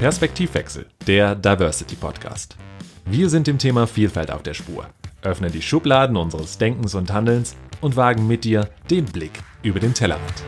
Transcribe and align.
Perspektivwechsel, 0.00 0.86
der 1.06 1.34
Diversity 1.34 1.94
Podcast. 1.94 2.56
Wir 3.04 3.28
sind 3.28 3.46
dem 3.46 3.58
Thema 3.58 3.86
Vielfalt 3.86 4.30
auf 4.30 4.42
der 4.42 4.54
Spur, 4.54 4.86
öffnen 5.20 5.52
die 5.52 5.60
Schubladen 5.60 6.16
unseres 6.16 6.56
Denkens 6.56 6.94
und 6.94 7.12
Handelns 7.12 7.54
und 7.82 7.96
wagen 7.96 8.26
mit 8.26 8.44
dir 8.44 8.70
den 8.90 9.04
Blick 9.04 9.42
über 9.62 9.78
den 9.78 9.92
Tellerrand. 9.92 10.42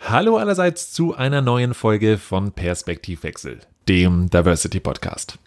Hallo 0.00 0.36
allerseits 0.36 0.92
zu 0.92 1.14
einer 1.14 1.40
neuen 1.40 1.74
Folge 1.74 2.18
von 2.18 2.52
Perspektivwechsel, 2.52 3.60
dem 3.88 4.28
Diversity 4.28 4.80
Podcast. 4.80 5.38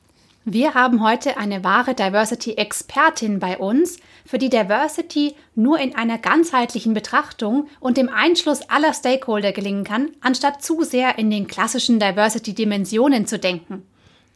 Wir 0.50 0.76
haben 0.76 1.04
heute 1.04 1.36
eine 1.36 1.66
wahre 1.66 1.94
Diversity-Expertin 1.94 3.40
bei 3.40 3.58
uns, 3.58 3.98
für 4.26 4.38
die 4.38 4.48
Diversity 4.48 5.36
nur 5.56 5.78
in 5.78 5.94
einer 5.94 6.18
ganzheitlichen 6.18 6.94
Betrachtung 6.94 7.68
und 7.82 7.98
dem 7.98 8.08
Einschluss 8.08 8.62
aller 8.70 8.94
Stakeholder 8.94 9.52
gelingen 9.52 9.84
kann, 9.84 10.12
anstatt 10.22 10.64
zu 10.64 10.84
sehr 10.84 11.20
in 11.20 11.30
den 11.30 11.48
klassischen 11.48 12.00
Diversity-Dimensionen 12.00 13.28
zu 13.28 13.40
denken. 13.40 13.84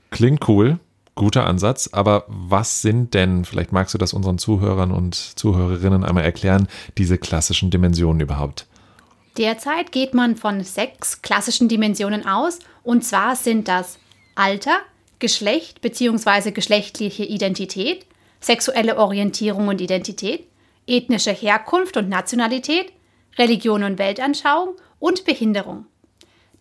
Klingt 0.10 0.50
cool, 0.50 0.80
guter 1.16 1.48
Ansatz, 1.48 1.88
aber 1.94 2.26
was 2.28 2.82
sind 2.82 3.14
denn, 3.14 3.46
vielleicht 3.46 3.72
magst 3.72 3.94
du 3.94 3.98
das 3.98 4.12
unseren 4.12 4.38
Zuhörern 4.38 4.92
und 4.92 5.16
Zuhörerinnen 5.16 6.04
einmal 6.04 6.26
erklären, 6.26 6.68
diese 6.98 7.18
klassischen 7.18 7.72
Dimensionen 7.72 8.20
überhaupt? 8.20 8.68
Derzeit 9.38 9.94
geht 9.94 10.14
man 10.14 10.36
von 10.36 10.62
sechs 10.62 11.22
klassischen 11.22 11.70
Dimensionen 11.70 12.28
aus, 12.28 12.60
und 12.84 13.06
zwar 13.06 13.38
sind 13.38 13.70
das 13.70 13.98
Alter, 14.36 14.82
Geschlecht 15.22 15.80
bzw. 15.80 16.52
geschlechtliche 16.52 17.24
Identität, 17.24 18.06
sexuelle 18.42 18.98
Orientierung 18.98 19.70
und 19.70 19.80
Identität, 19.80 20.48
ethnische 20.88 21.32
Herkunft 21.32 21.96
und 21.96 22.10
Nationalität, 22.10 22.92
Religion 23.38 23.84
und 23.84 24.00
Weltanschauung 24.00 24.76
und 25.00 25.24
Behinderung. 25.24 25.86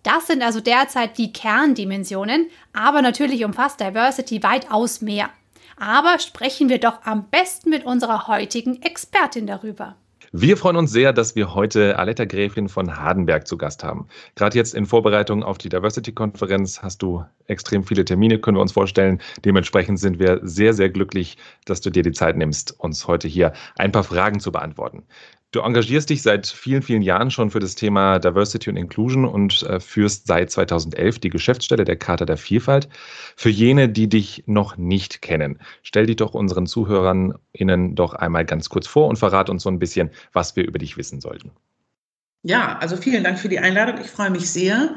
Das 0.03 0.29
sind 0.29 0.43
also 0.43 0.61
derzeit 0.61 1.19
die 1.19 1.33
Kerndimensionen, 1.33 2.49
aber 2.73 3.03
natürlich 3.03 3.45
umfasst 3.45 3.81
Diversity 3.81 4.43
weitaus 4.43 5.01
mehr. 5.01 5.31
Aber 5.77 6.19
sprechen 6.19 6.69
wir 6.69 6.79
doch 6.79 7.03
am 7.05 7.29
besten 7.31 7.71
mit 7.71 7.85
unserer 7.85 8.29
heutigen 8.29 8.83
Expertin 8.83 9.47
darüber. 9.47 9.97
Wir 10.33 10.57
freuen 10.57 10.77
uns 10.77 10.93
sehr, 10.93 11.13
dass 11.13 11.35
wir 11.35 11.57
heute 11.57 11.99
Aletta 11.99 12.25
Gräfin 12.25 12.69
von 12.69 12.97
Hardenberg 12.97 13.49
zu 13.49 13.59
Gast 13.59 13.83
haben. 13.83 14.07
Gerade 14.37 14.57
jetzt 14.57 14.77
in 14.77 14.87
Vorbereitung 14.87 15.43
auf 15.43 15.59
die 15.59 15.69
Diversity-Konferenz 15.69 16.83
hast 16.83 17.03
du 17.03 17.25
extrem 17.49 17.83
viele 17.83 18.05
Termine, 18.05 18.39
können 18.39 18.57
wir 18.57 18.63
uns 18.63 18.71
vorstellen. 18.71 19.21
Dementsprechend 19.45 19.99
sind 19.99 20.21
wir 20.21 20.39
sehr, 20.45 20.73
sehr 20.73 20.89
glücklich, 20.89 21.37
dass 21.65 21.81
du 21.81 21.91
dir 21.91 22.05
die 22.05 22.13
Zeit 22.13 22.37
nimmst, 22.37 22.79
uns 22.79 23.09
heute 23.09 23.27
hier 23.27 23.55
ein 23.77 23.91
paar 23.91 24.05
Fragen 24.05 24.39
zu 24.39 24.53
beantworten. 24.53 25.03
Du 25.53 25.61
engagierst 25.61 26.09
dich 26.11 26.23
seit 26.23 26.47
vielen, 26.47 26.81
vielen 26.81 27.03
Jahren 27.03 27.33
schon 27.33 27.51
für 27.51 27.59
das 27.59 27.75
Thema 27.75 28.21
Diversity 28.21 28.71
und 28.71 28.77
Inclusion 28.77 29.25
und 29.25 29.65
äh, 29.65 29.81
führst 29.81 30.29
seit 30.29 30.53
2011 30.53 31.19
die 31.19 31.31
Geschäftsstelle 31.31 31.85
der 31.85 31.97
Charta 31.97 32.25
der 32.25 32.37
Vielfalt. 32.37 32.89
Für 33.35 33.49
jene, 33.49 33.89
die 33.89 34.09
dich 34.09 34.45
noch 34.47 34.77
nicht 34.77 35.23
kennen, 35.23 35.59
stell 35.83 36.07
dich 36.07 36.17
doch 36.17 36.35
unseren 36.35 36.67
Zuhörern 36.67 37.35
innen 37.53 37.97
doch 37.97 38.15
einmal 38.15 38.45
ganz 38.45 38.69
kurz 38.69 38.87
vor 38.87 39.09
und 39.09 39.17
verrat 39.17 39.51
uns 39.51 39.65
so 39.65 39.71
ein 39.71 39.81
bisschen, 39.81 40.11
was 40.33 40.55
wir 40.55 40.65
über 40.65 40.79
dich 40.79 40.97
wissen 40.97 41.21
sollten. 41.21 41.51
Ja, 42.43 42.79
also 42.79 42.97
vielen 42.97 43.25
Dank 43.25 43.39
für 43.39 43.49
die 43.49 43.59
Einladung. 43.59 44.01
Ich 44.01 44.11
freue 44.11 44.31
mich 44.31 44.49
sehr. 44.51 44.95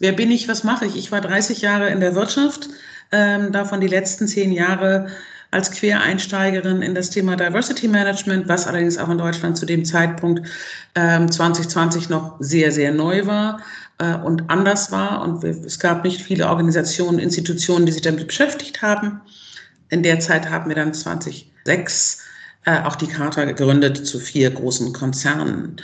Wer 0.00 0.12
bin 0.12 0.32
ich? 0.32 0.48
Was 0.48 0.64
mache 0.64 0.84
ich? 0.84 0.96
Ich 0.96 1.12
war 1.12 1.20
30 1.20 1.62
Jahre 1.62 1.90
in 1.90 2.00
der 2.00 2.16
Wirtschaft, 2.16 2.68
ähm, 3.12 3.52
davon 3.52 3.80
die 3.80 3.86
letzten 3.86 4.26
zehn 4.26 4.52
Jahre 4.52 5.06
als 5.52 5.70
Quereinsteigerin 5.70 6.82
in 6.82 6.94
das 6.94 7.10
Thema 7.10 7.36
Diversity 7.36 7.86
Management, 7.86 8.48
was 8.48 8.66
allerdings 8.66 8.98
auch 8.98 9.10
in 9.10 9.18
Deutschland 9.18 9.56
zu 9.56 9.66
dem 9.66 9.84
Zeitpunkt 9.84 10.48
ähm, 10.94 11.30
2020 11.30 12.08
noch 12.08 12.36
sehr, 12.40 12.72
sehr 12.72 12.92
neu 12.92 13.26
war 13.26 13.60
äh, 13.98 14.16
und 14.16 14.48
anders 14.48 14.90
war. 14.90 15.22
Und 15.22 15.44
es 15.44 15.78
gab 15.78 16.04
nicht 16.04 16.22
viele 16.22 16.48
Organisationen, 16.48 17.18
Institutionen, 17.18 17.84
die 17.84 17.92
sich 17.92 18.02
damit 18.02 18.26
beschäftigt 18.26 18.80
haben. 18.80 19.20
In 19.90 20.02
der 20.02 20.20
Zeit 20.20 20.48
haben 20.48 20.70
wir 20.70 20.76
dann 20.76 20.94
2006 20.94 22.21
äh, 22.64 22.82
auch 22.82 22.96
die 22.96 23.06
Charta 23.06 23.44
gegründet 23.44 24.06
zu 24.06 24.18
vier 24.18 24.50
großen 24.50 24.92
Konzernen 24.92 25.76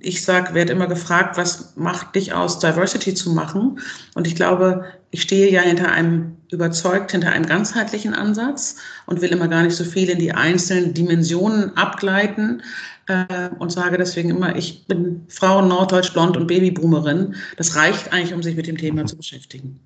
ich 0.00 0.22
sage, 0.22 0.54
werde 0.54 0.72
immer 0.72 0.86
gefragt, 0.86 1.36
was 1.36 1.74
macht 1.76 2.14
dich 2.14 2.32
aus, 2.32 2.58
Diversity 2.58 3.14
zu 3.14 3.30
machen? 3.30 3.80
Und 4.14 4.26
ich 4.26 4.34
glaube, 4.34 4.84
ich 5.10 5.22
stehe 5.22 5.50
ja 5.50 5.60
hinter 5.60 5.92
einem 5.92 6.36
überzeugt, 6.50 7.12
hinter 7.12 7.30
einem 7.30 7.46
ganzheitlichen 7.46 8.14
Ansatz 8.14 8.76
und 9.06 9.20
will 9.20 9.30
immer 9.30 9.48
gar 9.48 9.62
nicht 9.62 9.76
so 9.76 9.84
viel 9.84 10.08
in 10.10 10.18
die 10.18 10.32
einzelnen 10.32 10.94
Dimensionen 10.94 11.76
abgleiten 11.76 12.62
äh, 13.06 13.50
und 13.58 13.70
sage 13.70 13.98
deswegen 13.98 14.30
immer, 14.30 14.56
ich 14.56 14.86
bin 14.86 15.24
Frau, 15.28 15.62
Norddeutsch, 15.62 16.12
Blond 16.12 16.36
und 16.36 16.46
Babyboomerin. 16.46 17.34
Das 17.56 17.76
reicht 17.76 18.12
eigentlich, 18.12 18.34
um 18.34 18.42
sich 18.42 18.56
mit 18.56 18.66
dem 18.66 18.78
Thema 18.78 19.04
zu 19.06 19.16
beschäftigen. 19.16 19.80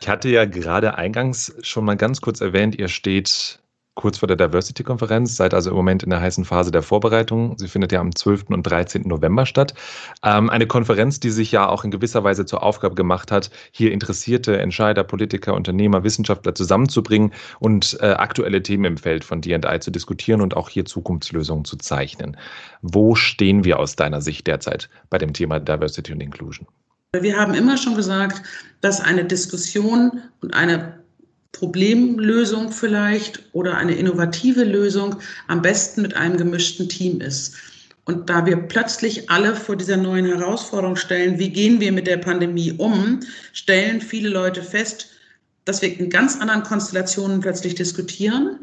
Ich 0.00 0.08
hatte 0.08 0.30
ja 0.30 0.46
gerade 0.46 0.96
eingangs 0.96 1.54
schon 1.60 1.84
mal 1.84 1.96
ganz 1.96 2.22
kurz 2.22 2.40
erwähnt, 2.40 2.78
ihr 2.78 2.88
steht 2.88 3.59
kurz 4.00 4.16
vor 4.16 4.26
der 4.28 4.36
Diversity-Konferenz, 4.38 5.36
seid 5.36 5.52
also 5.52 5.68
im 5.68 5.76
Moment 5.76 6.02
in 6.02 6.08
der 6.08 6.22
heißen 6.22 6.46
Phase 6.46 6.70
der 6.70 6.82
Vorbereitung. 6.82 7.58
Sie 7.58 7.68
findet 7.68 7.92
ja 7.92 8.00
am 8.00 8.14
12. 8.14 8.44
und 8.48 8.62
13. 8.62 9.02
November 9.06 9.44
statt. 9.44 9.74
Ähm, 10.24 10.48
eine 10.48 10.66
Konferenz, 10.66 11.20
die 11.20 11.28
sich 11.28 11.52
ja 11.52 11.68
auch 11.68 11.84
in 11.84 11.90
gewisser 11.90 12.24
Weise 12.24 12.46
zur 12.46 12.62
Aufgabe 12.62 12.94
gemacht 12.94 13.30
hat, 13.30 13.50
hier 13.72 13.92
interessierte 13.92 14.58
Entscheider, 14.58 15.04
Politiker, 15.04 15.52
Unternehmer, 15.52 16.02
Wissenschaftler 16.02 16.54
zusammenzubringen 16.54 17.34
und 17.58 17.98
äh, 18.00 18.06
aktuelle 18.06 18.62
Themen 18.62 18.86
im 18.86 18.96
Feld 18.96 19.22
von 19.22 19.42
D&I 19.42 19.80
zu 19.80 19.90
diskutieren 19.90 20.40
und 20.40 20.56
auch 20.56 20.70
hier 20.70 20.86
Zukunftslösungen 20.86 21.66
zu 21.66 21.76
zeichnen. 21.76 22.38
Wo 22.80 23.14
stehen 23.14 23.64
wir 23.64 23.78
aus 23.78 23.96
deiner 23.96 24.22
Sicht 24.22 24.46
derzeit 24.46 24.88
bei 25.10 25.18
dem 25.18 25.34
Thema 25.34 25.60
Diversity 25.60 26.14
und 26.14 26.22
Inclusion? 26.22 26.66
Wir 27.12 27.36
haben 27.36 27.54
immer 27.54 27.76
schon 27.76 27.96
gesagt, 27.96 28.42
dass 28.80 29.00
eine 29.00 29.24
Diskussion 29.24 30.22
und 30.40 30.54
eine 30.54 30.99
Problemlösung 31.52 32.70
vielleicht 32.70 33.42
oder 33.52 33.76
eine 33.76 33.94
innovative 33.94 34.64
Lösung 34.64 35.16
am 35.48 35.62
besten 35.62 36.02
mit 36.02 36.14
einem 36.14 36.36
gemischten 36.36 36.88
Team 36.88 37.20
ist. 37.20 37.54
Und 38.04 38.30
da 38.30 38.46
wir 38.46 38.56
plötzlich 38.56 39.30
alle 39.30 39.54
vor 39.54 39.76
dieser 39.76 39.96
neuen 39.96 40.26
Herausforderung 40.26 40.96
stellen, 40.96 41.38
wie 41.38 41.50
gehen 41.50 41.80
wir 41.80 41.92
mit 41.92 42.06
der 42.06 42.16
Pandemie 42.16 42.72
um, 42.72 43.20
stellen 43.52 44.00
viele 44.00 44.28
Leute 44.28 44.62
fest, 44.62 45.08
dass 45.64 45.82
wir 45.82 45.98
in 45.98 46.10
ganz 46.10 46.40
anderen 46.40 46.62
Konstellationen 46.62 47.40
plötzlich 47.40 47.74
diskutieren. 47.74 48.58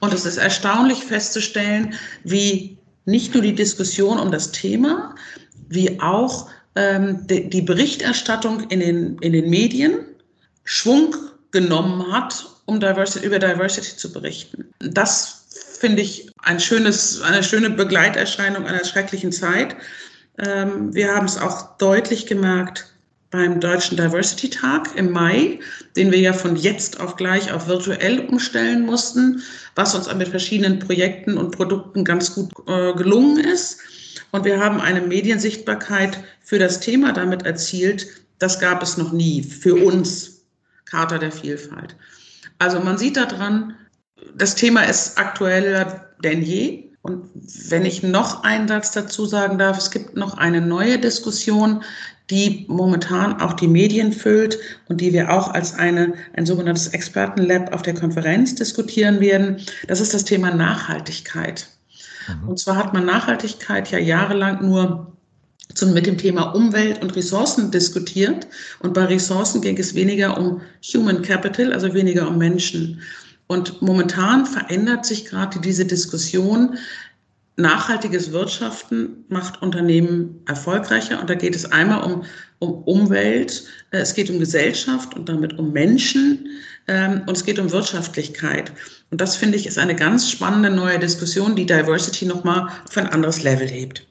Und 0.00 0.14
es 0.14 0.24
ist 0.24 0.36
erstaunlich 0.36 1.04
festzustellen, 1.04 1.94
wie 2.24 2.78
nicht 3.04 3.34
nur 3.34 3.42
die 3.42 3.54
Diskussion 3.54 4.18
um 4.18 4.30
das 4.30 4.52
Thema, 4.52 5.14
wie 5.68 6.00
auch 6.00 6.48
ähm, 6.74 7.26
die, 7.26 7.62
Berichterstattung 7.62 8.68
in 8.70 8.80
den, 8.80 9.18
in 9.18 9.32
den 9.32 9.50
Medien 9.50 9.98
Schwung 10.64 11.14
genommen 11.56 12.12
hat, 12.12 12.46
um 12.66 12.80
Diversity, 12.80 13.24
über 13.24 13.38
Diversity 13.38 13.96
zu 13.96 14.12
berichten. 14.12 14.66
Das 14.80 15.46
finde 15.80 16.02
ich 16.02 16.30
ein 16.42 16.60
schönes, 16.60 17.22
eine 17.22 17.42
schöne 17.42 17.70
Begleiterscheinung 17.70 18.66
einer 18.66 18.84
schrecklichen 18.84 19.32
Zeit. 19.32 19.74
Ähm, 20.38 20.94
wir 20.94 21.14
haben 21.14 21.24
es 21.24 21.38
auch 21.38 21.78
deutlich 21.78 22.26
gemerkt 22.26 22.92
beim 23.30 23.58
Deutschen 23.58 23.96
Diversity 23.96 24.50
Tag 24.50 24.94
im 24.96 25.10
Mai, 25.10 25.58
den 25.96 26.12
wir 26.12 26.18
ja 26.18 26.34
von 26.34 26.56
jetzt 26.56 27.00
auf 27.00 27.16
gleich 27.16 27.50
auf 27.52 27.68
virtuell 27.68 28.20
umstellen 28.20 28.84
mussten, 28.84 29.42
was 29.74 29.94
uns 29.94 30.12
mit 30.14 30.28
verschiedenen 30.28 30.78
Projekten 30.78 31.38
und 31.38 31.52
Produkten 31.52 32.04
ganz 32.04 32.34
gut 32.34 32.52
äh, 32.66 32.92
gelungen 32.92 33.38
ist. 33.38 33.78
Und 34.30 34.44
wir 34.44 34.60
haben 34.60 34.80
eine 34.80 35.00
Mediensichtbarkeit 35.00 36.18
für 36.42 36.58
das 36.58 36.80
Thema 36.80 37.12
damit 37.12 37.46
erzielt, 37.46 38.06
das 38.38 38.60
gab 38.60 38.82
es 38.82 38.98
noch 38.98 39.12
nie 39.12 39.42
für 39.42 39.74
uns 39.74 40.35
Charta 40.86 41.18
der 41.18 41.32
Vielfalt. 41.32 41.96
Also 42.58 42.80
man 42.80 42.98
sieht 42.98 43.16
daran, 43.16 43.76
das 44.34 44.54
Thema 44.54 44.82
ist 44.82 45.18
aktueller 45.18 46.06
denn 46.22 46.42
je. 46.42 46.84
Und 47.02 47.30
wenn 47.68 47.84
ich 47.84 48.02
noch 48.02 48.42
einen 48.42 48.66
Satz 48.66 48.90
dazu 48.90 49.26
sagen 49.26 49.58
darf, 49.58 49.78
es 49.78 49.90
gibt 49.90 50.16
noch 50.16 50.38
eine 50.38 50.60
neue 50.60 50.98
Diskussion, 50.98 51.84
die 52.30 52.64
momentan 52.68 53.40
auch 53.40 53.52
die 53.52 53.68
Medien 53.68 54.12
füllt 54.12 54.58
und 54.88 55.00
die 55.00 55.12
wir 55.12 55.30
auch 55.30 55.54
als 55.54 55.74
eine, 55.74 56.14
ein 56.34 56.46
sogenanntes 56.46 56.88
Expertenlab 56.88 57.72
auf 57.72 57.82
der 57.82 57.94
Konferenz 57.94 58.56
diskutieren 58.56 59.20
werden. 59.20 59.58
Das 59.86 60.00
ist 60.00 60.12
das 60.12 60.24
Thema 60.24 60.50
Nachhaltigkeit. 60.50 61.68
Mhm. 62.26 62.48
Und 62.48 62.58
zwar 62.58 62.76
hat 62.76 62.92
man 62.92 63.04
Nachhaltigkeit 63.04 63.90
ja 63.92 63.98
jahrelang 63.98 64.66
nur 64.66 65.15
zum, 65.76 65.92
mit 65.92 66.06
dem 66.06 66.18
Thema 66.18 66.54
Umwelt 66.54 67.02
und 67.02 67.14
Ressourcen 67.14 67.70
diskutiert. 67.70 68.46
Und 68.80 68.94
bei 68.94 69.04
Ressourcen 69.04 69.60
ging 69.60 69.78
es 69.78 69.94
weniger 69.94 70.38
um 70.38 70.60
Human 70.92 71.22
Capital, 71.22 71.72
also 71.72 71.92
weniger 71.94 72.28
um 72.28 72.38
Menschen. 72.38 73.00
Und 73.46 73.80
momentan 73.80 74.46
verändert 74.46 75.06
sich 75.06 75.26
gerade 75.26 75.60
diese 75.60 75.84
Diskussion. 75.84 76.76
Nachhaltiges 77.56 78.32
Wirtschaften 78.32 79.24
macht 79.28 79.62
Unternehmen 79.62 80.42
erfolgreicher. 80.46 81.20
Und 81.20 81.30
da 81.30 81.34
geht 81.34 81.54
es 81.54 81.70
einmal 81.70 82.02
um, 82.02 82.24
um 82.58 82.82
Umwelt, 82.84 83.64
äh, 83.92 83.98
es 83.98 84.14
geht 84.14 84.30
um 84.30 84.38
Gesellschaft 84.38 85.14
und 85.14 85.28
damit 85.28 85.58
um 85.58 85.72
Menschen, 85.72 86.48
ähm, 86.88 87.22
und 87.26 87.36
es 87.36 87.44
geht 87.44 87.58
um 87.58 87.70
Wirtschaftlichkeit. 87.70 88.72
Und 89.10 89.20
das 89.20 89.36
finde 89.36 89.56
ich 89.56 89.66
ist 89.66 89.78
eine 89.78 89.94
ganz 89.94 90.30
spannende 90.30 90.70
neue 90.70 90.98
Diskussion, 90.98 91.56
die 91.56 91.66
Diversity 91.66 92.26
nochmal 92.26 92.68
auf 92.84 92.96
ein 92.96 93.08
anderes 93.08 93.42
Level 93.42 93.68
hebt. 93.68 94.06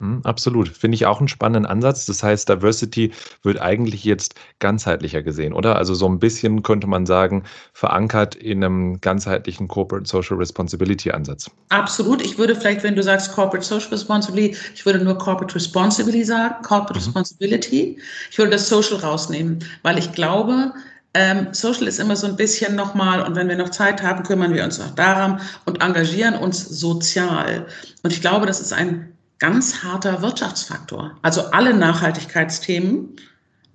Hm, 0.00 0.22
absolut. 0.24 0.68
Finde 0.68 0.94
ich 0.94 1.04
auch 1.04 1.18
einen 1.18 1.28
spannenden 1.28 1.66
Ansatz. 1.66 2.06
Das 2.06 2.22
heißt, 2.22 2.48
Diversity 2.48 3.12
wird 3.42 3.60
eigentlich 3.60 4.02
jetzt 4.02 4.34
ganzheitlicher 4.58 5.22
gesehen, 5.22 5.52
oder? 5.52 5.76
Also 5.76 5.92
so 5.94 6.08
ein 6.08 6.18
bisschen 6.18 6.62
könnte 6.62 6.86
man 6.86 7.04
sagen, 7.04 7.44
verankert 7.74 8.34
in 8.34 8.64
einem 8.64 9.00
ganzheitlichen 9.02 9.68
Corporate 9.68 10.08
Social 10.08 10.38
Responsibility 10.38 11.10
Ansatz. 11.10 11.50
Absolut. 11.68 12.22
Ich 12.22 12.38
würde 12.38 12.56
vielleicht, 12.56 12.82
wenn 12.82 12.96
du 12.96 13.02
sagst 13.02 13.32
Corporate 13.32 13.64
Social 13.64 13.90
Responsibility, 13.90 14.56
ich 14.74 14.86
würde 14.86 15.04
nur 15.04 15.18
Corporate 15.18 15.54
Responsibility 15.54 16.24
sagen, 16.24 16.54
Corporate 16.62 16.98
mhm. 16.98 17.04
Responsibility. 17.04 17.98
Ich 18.30 18.38
würde 18.38 18.52
das 18.52 18.70
Social 18.70 18.96
rausnehmen, 18.96 19.58
weil 19.82 19.98
ich 19.98 20.12
glaube, 20.12 20.72
ähm, 21.12 21.48
Social 21.52 21.88
ist 21.88 21.98
immer 21.98 22.16
so 22.16 22.26
ein 22.26 22.36
bisschen 22.36 22.74
nochmal, 22.74 23.20
und 23.22 23.34
wenn 23.34 23.48
wir 23.48 23.56
noch 23.56 23.70
Zeit 23.70 24.02
haben, 24.02 24.22
kümmern 24.22 24.54
wir 24.54 24.64
uns 24.64 24.80
auch 24.80 24.94
daran 24.94 25.40
und 25.66 25.82
engagieren 25.82 26.36
uns 26.36 26.66
sozial. 26.68 27.66
Und 28.02 28.12
ich 28.12 28.20
glaube, 28.20 28.46
das 28.46 28.60
ist 28.60 28.72
ein 28.72 29.09
ganz 29.40 29.82
harter 29.82 30.22
Wirtschaftsfaktor. 30.22 31.18
Also 31.22 31.50
alle 31.50 31.74
Nachhaltigkeitsthemen, 31.74 33.16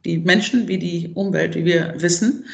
die 0.05 0.19
Menschen 0.19 0.67
wie 0.67 0.77
die 0.77 1.11
Umwelt, 1.15 1.55
wie 1.55 1.65
wir 1.65 1.95
wissen, 1.97 2.45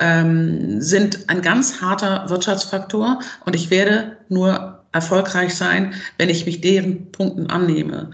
ähm, 0.00 0.82
sind 0.82 1.30
ein 1.30 1.40
ganz 1.40 1.80
harter 1.80 2.28
Wirtschaftsfaktor. 2.28 3.20
Und 3.46 3.56
ich 3.56 3.70
werde 3.70 4.18
nur 4.28 4.84
erfolgreich 4.92 5.54
sein, 5.54 5.94
wenn 6.18 6.28
ich 6.28 6.44
mich 6.44 6.60
deren 6.60 7.10
Punkten 7.12 7.46
annehme. 7.46 8.10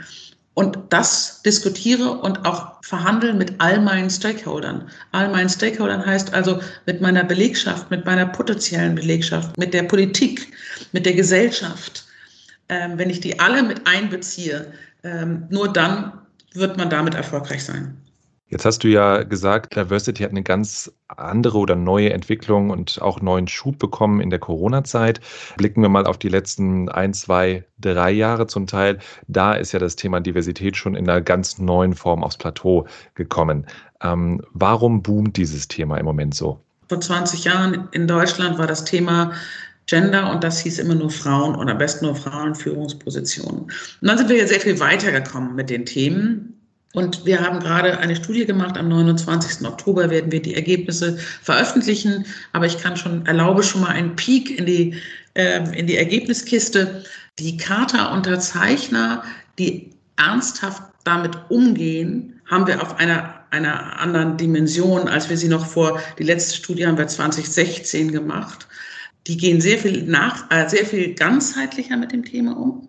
Und 0.53 0.79
das 0.91 1.43
diskutiere 1.43 2.13
und 2.13 2.47
auch 2.47 2.83
verhandeln 2.83 3.37
mit 3.37 3.55
all 3.59 3.81
meinen 3.81 4.09
Stakeholdern. 4.09 4.89
All 5.13 5.29
meinen 5.31 5.49
Stakeholdern 5.49 6.05
heißt 6.05 6.33
also 6.33 6.61
mit 6.87 7.01
meiner 7.01 7.25
Belegschaft, 7.25 7.91
mit 7.91 8.05
meiner 8.05 8.27
potenziellen 8.27 8.95
Belegschaft, 8.95 9.57
mit 9.59 9.75
der 9.75 9.83
Politik, 9.83 10.53
mit 10.93 11.05
der 11.05 11.15
Gesellschaft 11.15 12.06
ähm, 12.69 12.99
wenn 12.99 13.11
ich 13.11 13.21
die 13.21 13.39
alle 13.39 13.63
mit 13.63 13.87
einbeziehe, 13.87 14.73
ähm, 15.03 15.47
nur 15.51 15.73
dann 15.73 16.13
wird 16.55 16.77
man 16.77 16.91
damit 16.91 17.15
erfolgreich 17.15 17.65
sein. 17.65 17.97
Jetzt 18.49 18.65
hast 18.65 18.85
du 18.85 18.89
ja 18.89 19.25
gesagt, 19.25 19.75
Diversity 19.75 20.23
hat 20.23 20.31
eine 20.31 20.45
ganz 20.45 20.93
andere 21.09 21.59
oder 21.59 21.75
neue 21.75 22.13
Entwicklung 22.13 22.71
und 22.71 23.03
auch 23.03 23.21
neuen 23.21 23.49
Schub 23.49 23.81
bekommen 23.81 24.21
in 24.21 24.31
der 24.31 24.39
Corona-Zeit. 24.39 25.21
Blicken 25.57 25.83
wir 25.83 25.89
mal 25.89 26.07
auf 26.07 26.17
die 26.17 26.29
letzten 26.29 26.89
ein, 26.89 27.13
zwei, 27.13 27.65
drei 27.81 28.13
Jahre 28.13 28.47
zum 28.47 28.69
Teil. 28.69 29.01
Da 29.27 29.55
ist 29.55 29.73
ja 29.73 29.81
das 29.81 29.97
Thema 29.97 30.21
Diversität 30.21 30.77
schon 30.77 30.95
in 30.95 31.11
einer 31.11 31.23
ganz 31.23 31.59
neuen 31.59 31.95
Form 31.95 32.23
aufs 32.23 32.37
Plateau 32.37 32.87
gekommen. 33.15 33.67
Ähm, 34.01 34.41
warum 34.53 35.03
boomt 35.03 35.37
dieses 35.37 35.67
Thema 35.67 35.99
im 35.99 36.05
Moment 36.05 36.37
so? 36.37 36.61
Vor 36.89 37.01
20 37.01 37.43
Jahren 37.43 37.89
in 37.91 38.07
Deutschland 38.07 38.59
war 38.59 38.69
das 38.69 38.85
Thema 38.85 39.33
Gender 39.87 40.31
und 40.33 40.43
das 40.43 40.61
hieß 40.61 40.81
immer 40.81 40.97
nur 40.97 41.11
Frauen 41.11 41.55
und 41.55 41.69
am 41.69 41.79
besten 41.79 42.07
nur 42.07 42.17
Frauen 42.17 42.49
in 42.49 42.55
Führungspositionen. 42.55 43.63
Und 43.63 43.73
dann 44.01 44.19
sind 44.19 44.29
wir 44.29 44.37
ja 44.37 44.47
sehr 44.47 44.61
viel 44.61 44.79
weitergekommen 44.81 45.55
mit 45.55 45.71
den 45.71 45.87
Themen. 45.87 46.53
Und 46.93 47.25
wir 47.25 47.41
haben 47.41 47.61
gerade 47.61 47.99
eine 47.99 48.17
Studie 48.17 48.47
gemacht. 48.47 48.77
Am 48.77 48.89
29. 48.89 49.67
Oktober 49.67 50.11
werden 50.11 50.33
wir 50.33 50.43
die 50.43 50.55
Ergebnisse 50.55 51.19
veröffentlichen. 51.43 52.27
Aber 52.53 52.67
ich 52.67 52.79
kann 52.79 52.97
schon, 52.97 53.25
erlaube 53.27 53.63
schon 53.63 53.83
mal 53.83 53.91
einen 53.91 54.17
Peak 54.17 54.59
in 54.59 54.67
die, 54.67 54.95
äh, 55.35 55.79
in 55.79 55.87
die 55.87 55.97
Ergebniskiste. 55.97 57.05
Die 57.39 57.57
Charta-Unterzeichner, 57.57 59.23
die 59.59 59.91
ernsthaft 60.17 60.83
damit 61.05 61.37
umgehen, 61.49 62.41
haben 62.47 62.67
wir 62.67 62.83
auf 62.83 62.99
einer, 62.99 63.35
einer 63.51 64.01
anderen 64.01 64.37
Dimension, 64.37 65.07
als 65.07 65.29
wir 65.29 65.37
sie 65.37 65.49
noch 65.49 65.67
vor, 65.67 66.01
die 66.19 66.25
letzte 66.25 66.57
Studie 66.57 66.87
haben 66.87 66.99
wir 66.99 67.07
2016 67.07 68.11
gemacht 68.11 68.67
die 69.27 69.37
gehen 69.37 69.61
sehr 69.61 69.79
viel 69.79 70.05
nach, 70.05 70.51
äh, 70.51 70.69
sehr 70.69 70.87
viel 70.87 71.15
ganzheitlicher 71.15 71.97
mit 71.97 72.13
dem 72.13 72.25
Thema 72.25 72.57
um. 72.57 72.89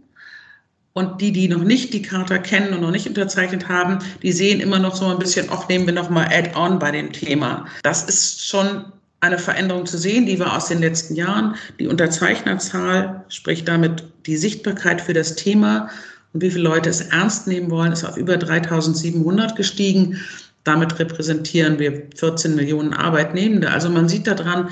Und 0.93 1.21
die, 1.21 1.31
die 1.31 1.47
noch 1.47 1.63
nicht 1.63 1.93
die 1.93 2.01
Charta 2.01 2.39
kennen 2.39 2.73
und 2.73 2.81
noch 2.81 2.91
nicht 2.91 3.07
unterzeichnet 3.07 3.69
haben, 3.69 3.99
die 4.23 4.31
sehen 4.31 4.59
immer 4.59 4.79
noch 4.79 4.95
so 4.95 5.05
ein 5.05 5.19
bisschen, 5.19 5.49
auch 5.49 5.67
nehmen 5.69 5.85
wir 5.85 5.93
noch 5.93 6.09
mal 6.09 6.27
Add-on 6.27 6.79
bei 6.79 6.89
dem 6.89 7.11
Thema. 7.13 7.67
Das 7.83 8.03
ist 8.03 8.47
schon 8.47 8.85
eine 9.19 9.37
Veränderung 9.37 9.85
zu 9.85 9.97
sehen, 9.97 10.25
die 10.25 10.39
war 10.39 10.55
aus 10.55 10.67
den 10.67 10.79
letzten 10.79 11.15
Jahren. 11.15 11.55
Die 11.79 11.87
Unterzeichnerzahl, 11.87 13.25
sprich 13.29 13.63
damit 13.63 14.05
die 14.25 14.37
Sichtbarkeit 14.37 15.01
für 15.01 15.13
das 15.13 15.35
Thema 15.35 15.89
und 16.33 16.41
wie 16.41 16.51
viele 16.51 16.63
Leute 16.63 16.89
es 16.89 17.01
ernst 17.01 17.47
nehmen 17.47 17.71
wollen, 17.71 17.91
ist 17.91 18.03
auf 18.03 18.17
über 18.17 18.37
3700 18.37 19.55
gestiegen. 19.55 20.19
Damit 20.63 20.99
repräsentieren 20.99 21.79
wir 21.79 22.07
14 22.15 22.55
Millionen 22.55 22.93
Arbeitnehmende. 22.93 23.71
Also 23.71 23.89
man 23.89 24.09
sieht 24.09 24.27
daran, 24.27 24.69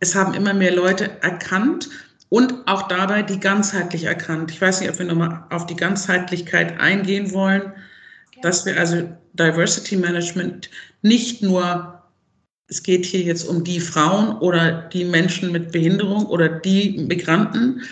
es 0.00 0.14
haben 0.14 0.34
immer 0.34 0.54
mehr 0.54 0.74
Leute 0.74 1.10
erkannt 1.22 1.88
und 2.28 2.54
auch 2.66 2.88
dabei 2.88 3.22
die 3.22 3.40
ganzheitlich 3.40 4.04
erkannt. 4.04 4.50
Ich 4.50 4.60
weiß 4.60 4.80
nicht, 4.80 4.90
ob 4.90 4.98
wir 4.98 5.06
nochmal 5.06 5.44
auf 5.50 5.66
die 5.66 5.76
Ganzheitlichkeit 5.76 6.78
eingehen 6.80 7.32
wollen, 7.32 7.72
dass 8.42 8.66
wir 8.66 8.78
also 8.78 9.08
Diversity 9.34 9.96
Management 9.96 10.70
nicht 11.02 11.42
nur, 11.42 12.02
es 12.68 12.82
geht 12.82 13.06
hier 13.06 13.20
jetzt 13.20 13.44
um 13.44 13.64
die 13.64 13.80
Frauen 13.80 14.38
oder 14.38 14.82
die 14.92 15.04
Menschen 15.04 15.52
mit 15.52 15.72
Behinderung 15.72 16.26
oder 16.26 16.48
die 16.48 16.98
Migranten, 17.08 17.82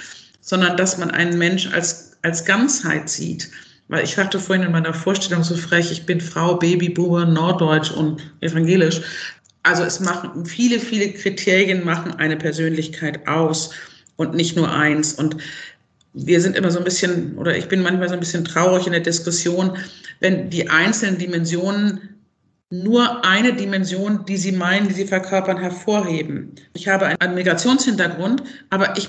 sondern 0.41 0.77
dass 0.77 0.99
man 0.99 1.11
einen 1.11 1.39
Mensch 1.39 1.73
als, 1.73 2.19
als 2.23 2.45
Ganzheit 2.45 3.09
sieht. 3.09 3.51
Weil 3.89 4.05
ich 4.05 4.15
sagte 4.15 4.41
vorhin 4.41 4.65
in 4.65 4.73
meiner 4.73 4.95
Vorstellung 4.95 5.45
so 5.45 5.57
frech, 5.57 5.93
ich 5.93 6.07
bin 6.07 6.21
Frau, 6.21 6.57
Babyboomer, 6.57 7.27
Norddeutsch 7.27 7.91
und 7.91 8.21
evangelisch. 8.41 9.03
Also 9.65 9.83
es 9.83 9.99
machen 9.99 10.45
viele, 10.47 10.79
viele 10.79 11.11
Kriterien 11.13 11.85
machen 11.85 12.15
eine 12.15 12.37
Persönlichkeit 12.37 13.27
aus 13.27 13.71
und 14.17 14.35
nicht 14.35 14.57
nur 14.57 14.71
eins. 14.71 15.15
Und 15.15 15.39
wir 16.13 16.41
sind 16.41 16.55
immer 16.55 16.71
so 16.71 16.79
ein 16.79 16.85
bisschen, 16.85 17.37
oder 17.39 17.57
ich 17.57 17.67
bin 17.69 17.83
manchmal 17.83 18.09
so 18.09 18.15
ein 18.15 18.21
bisschen 18.21 18.45
traurig 18.45 18.87
in 18.87 18.93
der 18.93 19.01
Diskussion, 19.01 19.77
wenn 20.21 20.51
die 20.51 20.69
einzelnen 20.69 21.19
Dimensionen 21.19 22.11
nur 22.71 23.25
eine 23.25 23.55
Dimension, 23.55 24.25
die 24.27 24.37
sie 24.37 24.53
meinen, 24.53 24.89
die 24.89 24.95
sie 24.95 25.07
verkörpern, 25.07 25.59
hervorheben. 25.59 26.53
Ich 26.75 26.89
habe 26.89 27.07
einen 27.21 27.35
Migrationshintergrund, 27.35 28.43
aber 28.69 28.97
ich 28.99 29.09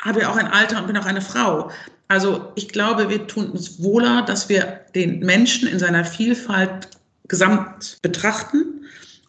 habe 0.00 0.22
ja 0.22 0.30
auch 0.30 0.36
ein 0.36 0.48
Alter 0.48 0.80
und 0.80 0.88
bin 0.88 0.96
auch 0.96 1.06
eine 1.06 1.20
Frau. 1.20 1.70
Also 2.08 2.52
ich 2.56 2.68
glaube, 2.68 3.08
wir 3.08 3.26
tun 3.26 3.50
uns 3.50 3.80
wohler, 3.82 4.22
dass 4.22 4.48
wir 4.48 4.80
den 4.94 5.20
Menschen 5.20 5.68
in 5.68 5.78
seiner 5.78 6.04
Vielfalt 6.04 6.88
gesamt 7.28 7.98
betrachten 8.02 8.83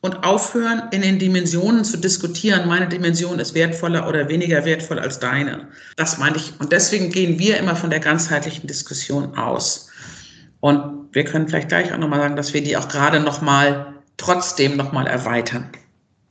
und 0.06 0.24
aufhören, 0.24 0.84
in 0.92 1.02
den 1.02 1.18
Dimensionen 1.18 1.84
zu 1.84 1.98
diskutieren, 1.98 2.68
meine 2.68 2.88
Dimension 2.88 3.40
ist 3.40 3.56
wertvoller 3.56 4.08
oder 4.08 4.30
weniger 4.30 4.64
wertvoll 4.64 5.00
als 5.00 5.20
deine. 5.20 5.68
Das 5.98 6.20
meine 6.20 6.38
ich. 6.38 6.54
Und 6.60 6.72
deswegen 6.72 7.10
gehen 7.10 7.40
wir 7.40 7.58
immer 7.58 7.76
von 7.76 7.90
der 7.90 8.00
ganzheitlichen 8.00 8.68
Diskussion 8.68 9.36
aus. 9.36 9.90
Und 10.60 11.10
wir 11.12 11.26
können 11.26 11.48
vielleicht 11.48 11.70
gleich 11.70 11.92
auch 11.92 11.98
nochmal 11.98 12.20
sagen, 12.20 12.36
dass 12.36 12.54
wir 12.54 12.64
die 12.64 12.78
auch 12.78 12.88
gerade 12.88 13.20
nochmal, 13.20 13.96
trotzdem 14.18 14.78
nochmal 14.78 15.08
erweitern. 15.08 15.70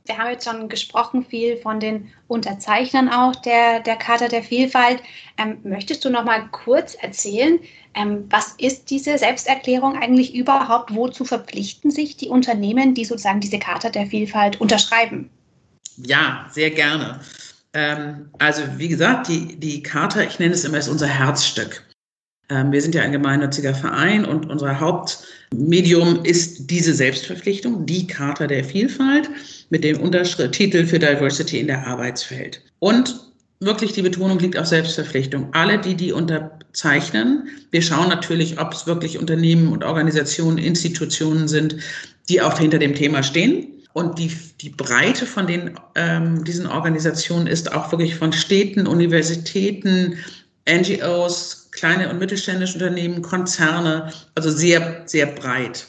Wir 0.05 0.17
haben 0.17 0.29
jetzt 0.29 0.47
schon 0.47 0.69
gesprochen, 0.69 1.25
viel 1.25 1.57
von 1.57 1.79
den 1.79 2.11
Unterzeichnern 2.27 3.09
auch 3.09 3.35
der, 3.35 3.81
der 3.81 3.97
Charta 3.97 4.27
der 4.27 4.43
Vielfalt. 4.43 5.01
Ähm, 5.37 5.57
möchtest 5.63 6.05
du 6.05 6.09
noch 6.09 6.23
mal 6.23 6.47
kurz 6.51 6.93
erzählen, 6.95 7.59
ähm, 7.95 8.25
was 8.29 8.55
ist 8.57 8.89
diese 8.89 9.17
Selbsterklärung 9.17 9.95
eigentlich 9.97 10.35
überhaupt? 10.35 10.93
Wozu 10.93 11.25
verpflichten 11.25 11.91
sich 11.91 12.17
die 12.17 12.27
Unternehmen, 12.27 12.93
die 12.93 13.05
sozusagen 13.05 13.39
diese 13.39 13.59
Charta 13.59 13.89
der 13.89 14.07
Vielfalt 14.07 14.59
unterschreiben? 14.59 15.29
Ja, 15.97 16.47
sehr 16.51 16.71
gerne. 16.71 17.21
Ähm, 17.73 18.29
also 18.39 18.63
wie 18.77 18.89
gesagt, 18.89 19.27
die, 19.27 19.55
die 19.55 19.81
Charta, 19.81 20.21
ich 20.21 20.39
nenne 20.39 20.53
es 20.53 20.65
immer, 20.65 20.77
ist 20.77 20.87
unser 20.87 21.07
Herzstück. 21.07 21.85
Ähm, 22.49 22.71
wir 22.71 22.81
sind 22.81 22.93
ja 22.93 23.01
ein 23.01 23.11
gemeinnütziger 23.11 23.73
Verein 23.73 24.25
und 24.25 24.49
unser 24.49 24.79
Hauptmedium 24.79 26.23
ist 26.23 26.69
diese 26.69 26.93
Selbstverpflichtung, 26.93 27.85
die 27.85 28.07
Charta 28.07 28.45
der 28.45 28.63
Vielfalt 28.63 29.29
mit 29.69 29.83
dem 29.83 29.99
Untertitel 29.99 30.85
für 30.85 30.99
Diversity 30.99 31.59
in 31.59 31.67
der 31.67 31.87
Arbeitswelt. 31.87 32.61
Und 32.79 33.24
wirklich 33.65 33.93
die 33.93 34.01
Betonung 34.01 34.39
liegt 34.39 34.57
auf 34.57 34.67
Selbstverpflichtung. 34.67 35.49
Alle, 35.53 35.79
die 35.79 35.95
die 35.95 36.11
unterzeichnen, 36.11 37.49
wir 37.71 37.81
schauen 37.81 38.09
natürlich, 38.09 38.59
ob 38.59 38.73
es 38.73 38.87
wirklich 38.87 39.17
Unternehmen 39.19 39.71
und 39.71 39.83
Organisationen, 39.83 40.57
Institutionen 40.57 41.47
sind, 41.47 41.77
die 42.29 42.41
auch 42.41 42.59
hinter 42.59 42.79
dem 42.79 42.95
Thema 42.95 43.23
stehen. 43.23 43.67
Und 43.93 44.19
die, 44.19 44.31
die 44.61 44.69
Breite 44.69 45.25
von 45.25 45.47
den, 45.47 45.79
ähm, 45.95 46.43
diesen 46.43 46.67
Organisationen 46.67 47.47
ist 47.47 47.71
auch 47.73 47.91
wirklich 47.91 48.15
von 48.15 48.33
Städten, 48.33 48.87
Universitäten, 48.87 50.17
NGOs, 50.69 51.69
kleine 51.71 52.09
und 52.09 52.19
mittelständische 52.19 52.73
Unternehmen, 52.75 53.21
Konzerne, 53.21 54.11
also 54.33 54.49
sehr, 54.49 55.03
sehr 55.05 55.27
breit. 55.27 55.87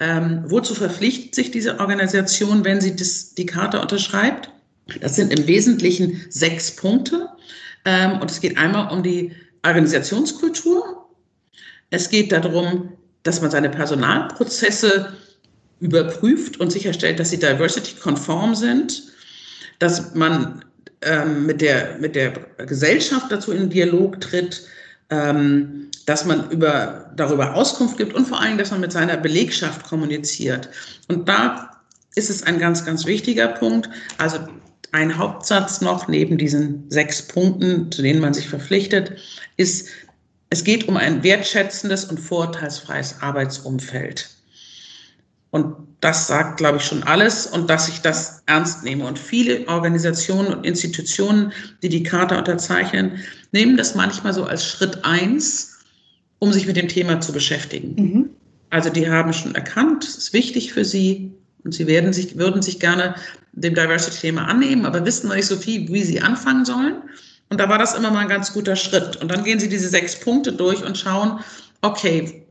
Ähm, 0.00 0.44
wozu 0.46 0.74
verpflichtet 0.74 1.34
sich 1.34 1.50
diese 1.50 1.78
Organisation, 1.78 2.64
wenn 2.64 2.80
sie 2.80 2.96
das, 2.96 3.34
die 3.34 3.46
Karte 3.46 3.80
unterschreibt? 3.80 4.50
Das 5.00 5.16
sind 5.16 5.32
im 5.32 5.46
Wesentlichen 5.46 6.24
sechs 6.28 6.74
Punkte. 6.74 7.28
Ähm, 7.84 8.20
und 8.20 8.30
es 8.30 8.40
geht 8.40 8.56
einmal 8.58 8.92
um 8.92 9.02
die 9.02 9.32
Organisationskultur. 9.64 11.08
Es 11.90 12.08
geht 12.08 12.32
darum, 12.32 12.92
dass 13.22 13.40
man 13.40 13.50
seine 13.50 13.70
Personalprozesse 13.70 15.16
überprüft 15.80 16.58
und 16.60 16.70
sicherstellt, 16.72 17.18
dass 17.18 17.30
sie 17.30 17.38
diversity-konform 17.38 18.54
sind. 18.54 19.02
dass 19.78 20.14
man 20.14 20.64
ähm, 21.02 21.46
mit, 21.46 21.60
der, 21.60 21.98
mit 21.98 22.14
der 22.14 22.32
Gesellschaft 22.66 23.26
dazu 23.30 23.50
in 23.50 23.68
Dialog 23.68 24.20
tritt, 24.20 24.62
ähm, 25.10 25.88
dass 26.06 26.24
man 26.24 26.48
über, 26.50 27.12
darüber 27.16 27.54
Auskunft 27.54 27.98
gibt 27.98 28.14
und 28.14 28.26
vor 28.26 28.40
allem, 28.40 28.58
dass 28.58 28.70
man 28.70 28.80
mit 28.80 28.92
seiner 28.92 29.16
Belegschaft 29.16 29.84
kommuniziert. 29.84 30.68
Und 31.08 31.28
da 31.28 31.70
ist 32.14 32.30
es 32.30 32.44
ein 32.44 32.58
ganz, 32.60 32.84
ganz 32.84 33.06
wichtiger 33.06 33.48
Punkt. 33.48 33.90
Also 34.18 34.38
ein 34.92 35.16
Hauptsatz 35.16 35.80
noch 35.80 36.06
neben 36.06 36.38
diesen 36.38 36.90
sechs 36.90 37.22
Punkten, 37.22 37.90
zu 37.90 38.02
denen 38.02 38.20
man 38.20 38.34
sich 38.34 38.48
verpflichtet, 38.48 39.12
ist, 39.56 39.88
es 40.50 40.64
geht 40.64 40.86
um 40.86 40.98
ein 40.98 41.22
wertschätzendes 41.22 42.04
und 42.04 42.20
vorurteilsfreies 42.20 43.16
Arbeitsumfeld. 43.20 44.30
Und 45.50 45.74
das 46.00 46.26
sagt, 46.26 46.58
glaube 46.58 46.78
ich, 46.78 46.84
schon 46.84 47.02
alles 47.02 47.46
und 47.46 47.68
dass 47.68 47.88
ich 47.88 48.00
das 48.00 48.42
ernst 48.46 48.84
nehme. 48.84 49.06
Und 49.06 49.18
viele 49.18 49.66
Organisationen 49.68 50.52
und 50.52 50.66
Institutionen, 50.66 51.52
die 51.82 51.88
die 51.88 52.02
Charta 52.02 52.38
unterzeichnen, 52.38 53.18
nehmen 53.52 53.76
das 53.76 53.94
manchmal 53.94 54.34
so 54.34 54.44
als 54.44 54.66
Schritt 54.66 55.04
eins, 55.04 55.78
um 56.38 56.52
sich 56.52 56.66
mit 56.66 56.76
dem 56.76 56.88
Thema 56.88 57.20
zu 57.20 57.32
beschäftigen. 57.32 57.94
Mhm. 57.94 58.30
Also 58.70 58.90
die 58.90 59.08
haben 59.08 59.32
schon 59.32 59.54
erkannt, 59.54 60.04
es 60.04 60.16
ist 60.16 60.32
wichtig 60.32 60.72
für 60.72 60.84
sie 60.84 61.32
und 61.64 61.72
sie 61.72 61.86
werden 61.86 62.12
sich, 62.12 62.36
würden 62.36 62.62
sich 62.62 62.80
gerne 62.80 63.14
dem 63.52 63.74
Diversity-Thema 63.74 64.46
annehmen, 64.46 64.86
aber 64.86 65.04
wissen 65.04 65.28
noch 65.28 65.36
nicht 65.36 65.46
so 65.46 65.56
viel, 65.56 65.88
wie 65.88 66.02
sie 66.02 66.20
anfangen 66.20 66.64
sollen. 66.64 67.02
Und 67.50 67.60
da 67.60 67.68
war 67.68 67.78
das 67.78 67.94
immer 67.94 68.10
mal 68.10 68.20
ein 68.20 68.28
ganz 68.28 68.52
guter 68.52 68.76
Schritt. 68.76 69.16
Und 69.16 69.30
dann 69.30 69.44
gehen 69.44 69.60
sie 69.60 69.68
diese 69.68 69.88
sechs 69.88 70.18
Punkte 70.18 70.52
durch 70.52 70.82
und 70.82 70.96
schauen, 70.96 71.40
okay, 71.82 72.46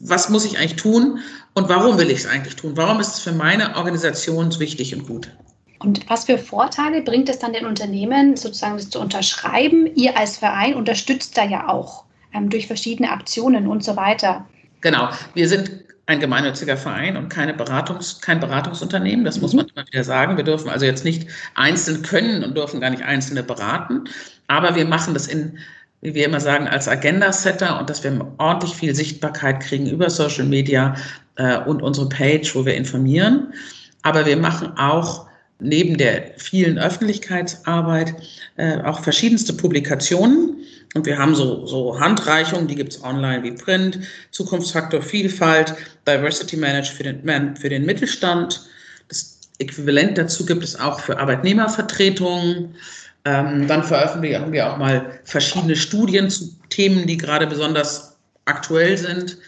was 0.00 0.28
muss 0.28 0.44
ich 0.44 0.58
eigentlich 0.58 0.76
tun 0.76 1.20
und 1.54 1.68
warum 1.68 1.98
will 1.98 2.10
ich 2.10 2.20
es 2.20 2.26
eigentlich 2.26 2.56
tun? 2.56 2.72
Warum 2.76 2.98
ist 3.00 3.14
es 3.14 3.20
für 3.20 3.32
meine 3.32 3.76
Organisation 3.76 4.58
wichtig 4.58 4.94
und 4.94 5.06
gut? 5.06 5.30
Und 5.78 6.08
was 6.08 6.24
für 6.24 6.38
Vorteile 6.38 7.02
bringt 7.02 7.28
es 7.28 7.38
dann 7.38 7.52
den 7.52 7.66
Unternehmen, 7.66 8.36
sozusagen 8.36 8.76
das 8.76 8.90
zu 8.90 9.00
unterschreiben? 9.00 9.86
Ihr 9.94 10.16
als 10.16 10.38
Verein 10.38 10.74
unterstützt 10.74 11.36
da 11.36 11.44
ja 11.44 11.68
auch 11.68 12.04
ähm, 12.32 12.48
durch 12.48 12.66
verschiedene 12.66 13.10
Aktionen 13.10 13.66
und 13.68 13.84
so 13.84 13.94
weiter. 13.94 14.46
Genau, 14.80 15.10
wir 15.34 15.48
sind 15.48 15.83
ein 16.06 16.20
gemeinnütziger 16.20 16.76
Verein 16.76 17.16
und 17.16 17.28
keine 17.28 17.54
Beratungs-, 17.54 18.20
kein 18.20 18.40
Beratungsunternehmen. 18.40 19.24
Das 19.24 19.36
mhm. 19.36 19.42
muss 19.42 19.54
man 19.54 19.66
immer 19.68 19.86
wieder 19.86 20.04
sagen. 20.04 20.36
Wir 20.36 20.44
dürfen 20.44 20.68
also 20.68 20.84
jetzt 20.84 21.04
nicht 21.04 21.28
einzeln 21.54 22.02
können 22.02 22.44
und 22.44 22.56
dürfen 22.56 22.80
gar 22.80 22.90
nicht 22.90 23.02
Einzelne 23.02 23.42
beraten. 23.42 24.04
Aber 24.46 24.74
wir 24.74 24.84
machen 24.84 25.14
das 25.14 25.26
in 25.26 25.58
wie 26.04 26.14
wir 26.14 26.26
immer 26.26 26.38
sagen, 26.38 26.68
als 26.68 26.86
Agenda-Setter 26.86 27.80
und 27.80 27.88
dass 27.88 28.04
wir 28.04 28.12
ordentlich 28.36 28.74
viel 28.74 28.94
Sichtbarkeit 28.94 29.60
kriegen 29.60 29.86
über 29.86 30.10
Social 30.10 30.44
Media 30.44 30.94
äh, 31.36 31.58
und 31.60 31.82
unsere 31.82 32.10
Page, 32.10 32.54
wo 32.54 32.66
wir 32.66 32.74
informieren. 32.74 33.54
Aber 34.02 34.26
wir 34.26 34.36
machen 34.36 34.76
auch 34.76 35.26
neben 35.60 35.96
der 35.96 36.32
vielen 36.36 36.78
Öffentlichkeitsarbeit 36.78 38.14
äh, 38.56 38.78
auch 38.82 39.00
verschiedenste 39.00 39.52
Publikationen. 39.52 40.56
Und 40.94 41.06
wir 41.06 41.18
haben 41.18 41.34
so, 41.34 41.66
so 41.66 41.98
Handreichungen, 41.98 42.68
die 42.68 42.76
gibt 42.76 42.92
es 42.92 43.02
online 43.02 43.42
wie 43.42 43.52
Print, 43.52 43.98
Zukunftsfaktor 44.30 45.02
Vielfalt, 45.02 45.74
Diversity 46.06 46.56
Management 46.56 47.58
für 47.58 47.68
den 47.68 47.84
Mittelstand. 47.84 48.64
Das 49.08 49.38
Äquivalent 49.58 50.18
dazu 50.18 50.46
gibt 50.46 50.62
es 50.62 50.78
auch 50.78 51.00
für 51.00 51.18
Arbeitnehmervertretungen. 51.18 52.76
Ähm, 53.24 53.66
dann 53.66 53.82
veröffentlichen 53.82 54.52
wir 54.52 54.70
auch 54.70 54.76
mal 54.76 55.18
verschiedene 55.24 55.76
Studien 55.76 56.30
zu 56.30 56.54
Themen, 56.68 57.06
die 57.06 57.16
gerade 57.16 57.46
besonders 57.46 58.16
aktuell 58.44 58.96
sind. 58.96 59.38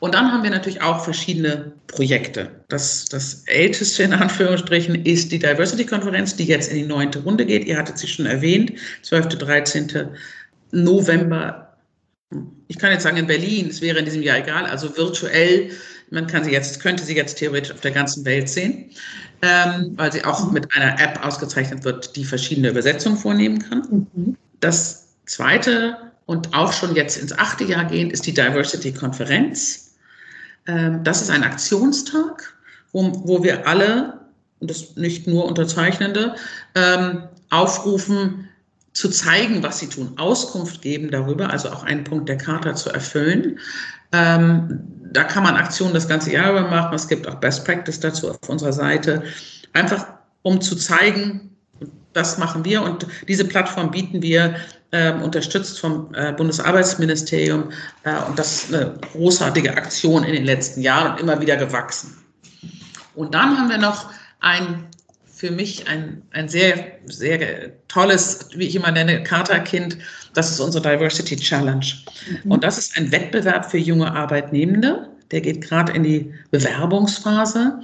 Und 0.00 0.14
dann 0.14 0.30
haben 0.30 0.42
wir 0.42 0.50
natürlich 0.50 0.82
auch 0.82 1.02
verschiedene 1.02 1.72
Projekte. 1.86 2.50
Das, 2.68 3.06
das 3.06 3.44
älteste 3.46 4.02
in 4.02 4.12
Anführungsstrichen 4.12 5.04
ist 5.04 5.32
die 5.32 5.38
Diversity-Konferenz, 5.38 6.36
die 6.36 6.44
jetzt 6.44 6.70
in 6.70 6.76
die 6.76 6.86
neunte 6.86 7.20
Runde 7.20 7.46
geht. 7.46 7.64
Ihr 7.64 7.78
hattet 7.78 7.98
sie 7.98 8.08
schon 8.08 8.26
erwähnt, 8.26 8.72
12., 9.02 9.28
13. 9.28 10.08
November. 10.72 11.76
Ich 12.68 12.78
kann 12.78 12.90
jetzt 12.90 13.04
sagen 13.04 13.16
in 13.16 13.26
Berlin, 13.26 13.68
es 13.68 13.80
wäre 13.80 13.98
in 13.98 14.04
diesem 14.04 14.22
Jahr 14.22 14.38
egal, 14.38 14.66
also 14.66 14.94
virtuell. 14.96 15.70
Man 16.10 16.26
kann 16.26 16.44
sie 16.44 16.50
jetzt, 16.50 16.80
könnte 16.80 17.02
sie 17.02 17.16
jetzt 17.16 17.38
theoretisch 17.38 17.72
auf 17.72 17.80
der 17.80 17.92
ganzen 17.92 18.24
Welt 18.24 18.48
sehen 18.48 18.90
ähm, 19.44 19.92
weil 19.96 20.12
sie 20.12 20.24
auch 20.24 20.50
mit 20.50 20.74
einer 20.74 20.98
App 21.00 21.24
ausgezeichnet 21.24 21.84
wird, 21.84 22.16
die 22.16 22.24
verschiedene 22.24 22.70
Übersetzungen 22.70 23.16
vornehmen 23.16 23.58
kann. 23.58 24.08
Mhm. 24.14 24.36
Das 24.60 25.08
zweite 25.26 25.96
und 26.26 26.54
auch 26.54 26.72
schon 26.72 26.94
jetzt 26.94 27.18
ins 27.18 27.36
achte 27.36 27.64
Jahr 27.64 27.84
gehend 27.84 28.12
ist 28.12 28.26
die 28.26 28.32
Diversity-Konferenz. 28.32 29.83
Ähm, 30.66 31.04
das 31.04 31.22
ist 31.22 31.30
ein 31.30 31.44
Aktionstag, 31.44 32.54
wo, 32.92 33.12
wo 33.24 33.42
wir 33.42 33.66
alle, 33.66 34.20
und 34.60 34.70
das 34.70 34.96
nicht 34.96 35.26
nur 35.26 35.46
Unterzeichnende, 35.46 36.34
ähm, 36.74 37.24
aufrufen, 37.50 38.48
zu 38.94 39.10
zeigen, 39.10 39.62
was 39.62 39.80
sie 39.80 39.88
tun, 39.88 40.14
Auskunft 40.18 40.80
geben 40.80 41.10
darüber, 41.10 41.50
also 41.50 41.68
auch 41.68 41.82
einen 41.82 42.04
Punkt 42.04 42.28
der 42.28 42.38
Charta 42.38 42.74
zu 42.74 42.90
erfüllen. 42.90 43.58
Ähm, 44.12 44.80
da 45.12 45.24
kann 45.24 45.42
man 45.42 45.56
Aktionen 45.56 45.92
das 45.92 46.08
ganze 46.08 46.32
Jahr 46.32 46.52
über 46.52 46.62
machen. 46.62 46.94
Es 46.94 47.08
gibt 47.08 47.26
auch 47.26 47.34
Best 47.36 47.64
Practice 47.64 47.98
dazu 47.98 48.30
auf 48.30 48.48
unserer 48.48 48.72
Seite. 48.72 49.24
Einfach 49.72 50.06
um 50.42 50.60
zu 50.60 50.76
zeigen, 50.76 51.50
das 52.12 52.38
machen 52.38 52.64
wir 52.64 52.82
und 52.82 53.06
diese 53.26 53.44
Plattform 53.44 53.90
bieten 53.90 54.22
wir 54.22 54.54
unterstützt 55.22 55.80
vom 55.80 56.14
äh, 56.14 56.32
Bundesarbeitsministerium. 56.32 57.70
Äh, 58.04 58.16
und 58.28 58.38
das 58.38 58.64
ist 58.64 58.74
eine 58.74 58.94
großartige 59.12 59.76
Aktion 59.76 60.24
in 60.24 60.34
den 60.34 60.44
letzten 60.44 60.80
Jahren 60.80 61.12
und 61.12 61.20
immer 61.20 61.40
wieder 61.40 61.56
gewachsen. 61.56 62.16
Und 63.14 63.34
dann 63.34 63.58
haben 63.58 63.68
wir 63.68 63.78
noch 63.78 64.10
ein 64.40 64.86
für 65.44 65.50
mich 65.50 65.88
ein, 65.88 66.22
ein 66.30 66.48
sehr, 66.48 66.92
sehr 67.06 67.72
tolles, 67.88 68.48
wie 68.54 68.66
ich 68.66 68.76
immer 68.76 68.92
nenne, 68.92 69.22
Charta-Kind. 69.24 69.98
Das 70.32 70.50
ist 70.50 70.60
unsere 70.60 70.82
Diversity 70.82 71.36
Challenge. 71.36 71.84
Mhm. 72.44 72.50
Und 72.50 72.64
das 72.64 72.78
ist 72.78 72.96
ein 72.96 73.10
Wettbewerb 73.10 73.70
für 73.70 73.78
junge 73.78 74.10
Arbeitnehmende. 74.10 75.08
Der 75.32 75.40
geht 75.40 75.60
gerade 75.60 75.92
in 75.92 76.04
die 76.04 76.32
Bewerbungsphase. 76.50 77.80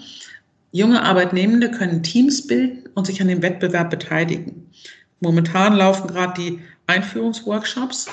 Junge 0.72 1.02
Arbeitnehmende 1.02 1.70
können 1.70 2.02
Teams 2.02 2.46
bilden 2.46 2.88
und 2.94 3.06
sich 3.06 3.20
an 3.20 3.28
dem 3.28 3.42
Wettbewerb 3.42 3.90
beteiligen. 3.90 4.70
Momentan 5.20 5.74
laufen 5.74 6.06
gerade 6.06 6.40
die 6.40 6.60
Einführungsworkshops, 6.90 8.06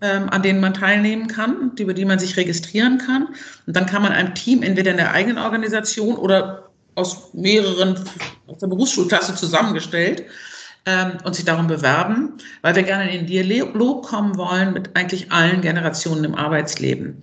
ähm, 0.00 0.28
an 0.28 0.42
denen 0.42 0.60
man 0.60 0.74
teilnehmen 0.74 1.28
kann, 1.28 1.72
über 1.78 1.94
die 1.94 2.04
man 2.04 2.18
sich 2.18 2.36
registrieren 2.36 2.98
kann. 2.98 3.28
Und 3.66 3.74
dann 3.76 3.86
kann 3.86 4.02
man 4.02 4.12
einem 4.12 4.34
Team 4.34 4.62
entweder 4.62 4.90
in 4.90 4.96
der 4.96 5.12
eigenen 5.12 5.38
Organisation 5.38 6.16
oder 6.16 6.70
aus 6.94 7.32
mehreren, 7.32 7.98
aus 8.46 8.58
der 8.58 8.66
Berufsschulklasse 8.66 9.34
zusammengestellt 9.34 10.24
ähm, 10.86 11.18
und 11.24 11.34
sich 11.34 11.44
darum 11.44 11.66
bewerben, 11.66 12.34
weil 12.62 12.76
wir 12.76 12.82
gerne 12.82 13.10
in 13.10 13.26
den 13.26 13.26
Dialog 13.26 14.04
kommen 14.04 14.36
wollen 14.36 14.72
mit 14.72 14.96
eigentlich 14.96 15.32
allen 15.32 15.60
Generationen 15.60 16.24
im 16.24 16.34
Arbeitsleben. 16.34 17.22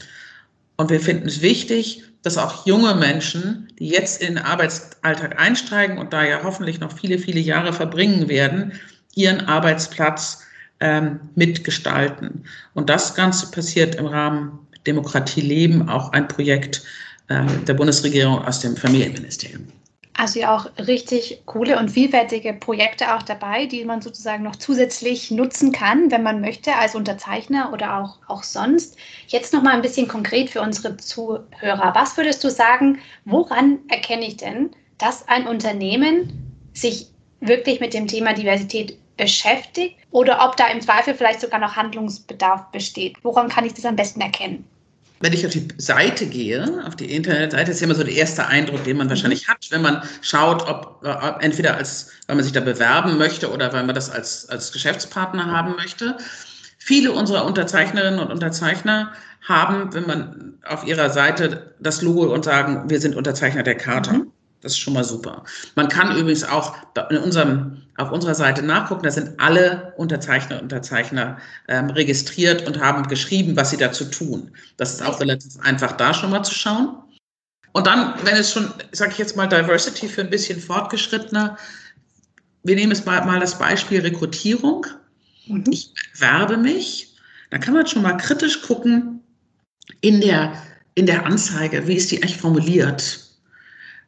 Und 0.77 0.89
wir 0.89 0.99
finden 0.99 1.27
es 1.27 1.41
wichtig, 1.41 2.03
dass 2.23 2.37
auch 2.37 2.65
junge 2.65 2.95
Menschen, 2.95 3.67
die 3.79 3.89
jetzt 3.89 4.21
in 4.21 4.35
den 4.35 4.43
Arbeitsalltag 4.43 5.39
einsteigen 5.39 5.97
und 5.97 6.13
da 6.13 6.23
ja 6.23 6.41
hoffentlich 6.43 6.79
noch 6.79 6.91
viele, 6.91 7.19
viele 7.19 7.39
Jahre 7.39 7.73
verbringen 7.73 8.27
werden, 8.29 8.73
ihren 9.15 9.41
Arbeitsplatz 9.41 10.43
ähm, 10.81 11.19
mitgestalten. 11.35 12.43
Und 12.73 12.89
das 12.89 13.15
Ganze 13.15 13.49
passiert 13.51 13.95
im 13.95 14.07
Rahmen 14.07 14.59
Demokratie 14.85 15.41
leben, 15.41 15.87
auch 15.87 16.11
ein 16.11 16.27
Projekt, 16.27 16.83
ähm, 17.29 17.63
der 17.65 17.75
Bundesregierung 17.75 18.43
aus 18.43 18.59
dem 18.59 18.75
Familienministerium. 18.75 19.67
Also 20.13 20.39
ja 20.39 20.55
auch 20.55 20.65
richtig 20.77 21.41
coole 21.45 21.79
und 21.79 21.89
vielfältige 21.89 22.53
Projekte 22.53 23.15
auch 23.15 23.23
dabei, 23.23 23.65
die 23.65 23.85
man 23.85 24.01
sozusagen 24.01 24.43
noch 24.43 24.57
zusätzlich 24.57 25.31
nutzen 25.31 25.71
kann, 25.71 26.11
wenn 26.11 26.21
man 26.21 26.41
möchte, 26.41 26.75
als 26.75 26.95
Unterzeichner 26.95 27.71
oder 27.71 27.97
auch, 27.97 28.17
auch 28.27 28.43
sonst. 28.43 28.97
Jetzt 29.27 29.53
noch 29.53 29.63
mal 29.63 29.73
ein 29.73 29.81
bisschen 29.81 30.07
konkret 30.07 30.49
für 30.49 30.61
unsere 30.61 30.97
Zuhörer. 30.97 31.91
Was 31.95 32.17
würdest 32.17 32.43
du 32.43 32.49
sagen, 32.51 32.99
woran 33.23 33.79
erkenne 33.87 34.27
ich 34.27 34.37
denn, 34.37 34.71
dass 34.97 35.27
ein 35.27 35.47
Unternehmen 35.47 36.53
sich 36.73 37.07
wirklich 37.39 37.79
mit 37.79 37.93
dem 37.93 38.07
Thema 38.07 38.33
Diversität 38.33 38.97
beschäftigt 39.21 39.97
oder 40.09 40.43
ob 40.43 40.57
da 40.57 40.67
im 40.67 40.81
Zweifel 40.81 41.13
vielleicht 41.13 41.41
sogar 41.41 41.59
noch 41.59 41.75
Handlungsbedarf 41.75 42.71
besteht? 42.71 43.17
Woran 43.21 43.49
kann 43.49 43.65
ich 43.65 43.73
das 43.73 43.85
am 43.85 43.95
besten 43.95 44.19
erkennen? 44.19 44.67
wenn 45.21 45.33
ich 45.33 45.45
auf 45.45 45.51
die 45.51 45.67
Seite 45.77 46.25
gehe, 46.25 46.83
auf 46.85 46.95
die 46.95 47.13
Internetseite, 47.13 47.71
ist 47.71 47.79
ja 47.79 47.85
immer 47.85 47.95
so 47.95 48.03
der 48.03 48.13
erste 48.13 48.47
Eindruck, 48.47 48.83
den 48.83 48.97
man 48.97 49.05
mhm. 49.05 49.11
wahrscheinlich 49.11 49.47
hat, 49.47 49.67
wenn 49.69 49.83
man 49.83 50.01
schaut, 50.21 50.67
ob 50.67 51.03
äh, 51.03 51.43
entweder 51.45 51.75
als, 51.75 52.09
weil 52.27 52.37
man 52.37 52.43
sich 52.43 52.53
da 52.53 52.59
bewerben 52.59 53.17
möchte 53.17 53.51
oder 53.51 53.71
weil 53.71 53.83
man 53.83 53.95
das 53.95 54.09
als, 54.09 54.49
als 54.49 54.71
Geschäftspartner 54.71 55.45
haben 55.45 55.75
möchte. 55.75 56.17
Viele 56.79 57.11
unserer 57.11 57.45
Unterzeichnerinnen 57.45 58.19
und 58.19 58.31
Unterzeichner 58.31 59.11
haben, 59.47 59.93
wenn 59.93 60.07
man 60.07 60.53
auf 60.65 60.85
ihrer 60.85 61.11
Seite 61.11 61.75
das 61.79 62.01
Logo 62.01 62.33
und 62.33 62.43
sagen, 62.43 62.89
wir 62.89 62.99
sind 62.99 63.15
Unterzeichner 63.15 63.61
der 63.61 63.75
Charta. 63.75 64.13
Mhm. 64.13 64.31
Das 64.61 64.73
ist 64.73 64.77
schon 64.77 64.93
mal 64.93 65.03
super. 65.03 65.43
Man 65.75 65.87
kann 65.89 66.15
übrigens 66.15 66.43
auch 66.43 66.75
in 67.09 67.17
unserem, 67.17 67.81
auf 67.97 68.11
unserer 68.11 68.35
Seite 68.35 68.61
nachgucken, 68.61 69.03
da 69.03 69.11
sind 69.11 69.39
alle 69.39 69.93
Unterzeichner 69.97 70.57
und 70.57 70.63
Unterzeichner 70.63 71.37
ähm, 71.67 71.89
registriert 71.89 72.67
und 72.67 72.79
haben 72.79 73.07
geschrieben, 73.07 73.55
was 73.55 73.71
sie 73.71 73.77
dazu 73.77 74.05
tun. 74.05 74.51
Das 74.77 74.93
ist 74.93 75.03
auch 75.03 75.19
relativ 75.19 75.59
einfach, 75.61 75.93
da 75.93 76.13
schon 76.13 76.29
mal 76.29 76.43
zu 76.43 76.53
schauen. 76.53 76.95
Und 77.73 77.87
dann, 77.87 78.13
wenn 78.23 78.35
es 78.35 78.51
schon, 78.51 78.71
sage 78.91 79.11
ich 79.13 79.17
jetzt 79.17 79.35
mal, 79.35 79.47
Diversity 79.47 80.07
für 80.07 80.21
ein 80.21 80.29
bisschen 80.29 80.59
fortgeschrittener, 80.59 81.57
wir 82.63 82.75
nehmen 82.75 82.91
jetzt 82.91 83.05
mal, 83.05 83.25
mal 83.25 83.39
das 83.39 83.57
Beispiel 83.57 84.01
Rekrutierung. 84.01 84.85
Mhm. 85.47 85.63
Ich 85.69 85.91
werbe 86.19 86.57
mich. 86.57 87.15
Da 87.49 87.57
kann 87.57 87.73
man 87.73 87.87
schon 87.87 88.03
mal 88.03 88.17
kritisch 88.17 88.61
gucken 88.61 89.21
in 90.01 90.21
der, 90.21 90.53
in 90.95 91.05
der 91.05 91.25
Anzeige, 91.25 91.87
wie 91.87 91.95
ist 91.95 92.11
die 92.11 92.21
eigentlich 92.21 92.37
formuliert? 92.37 93.30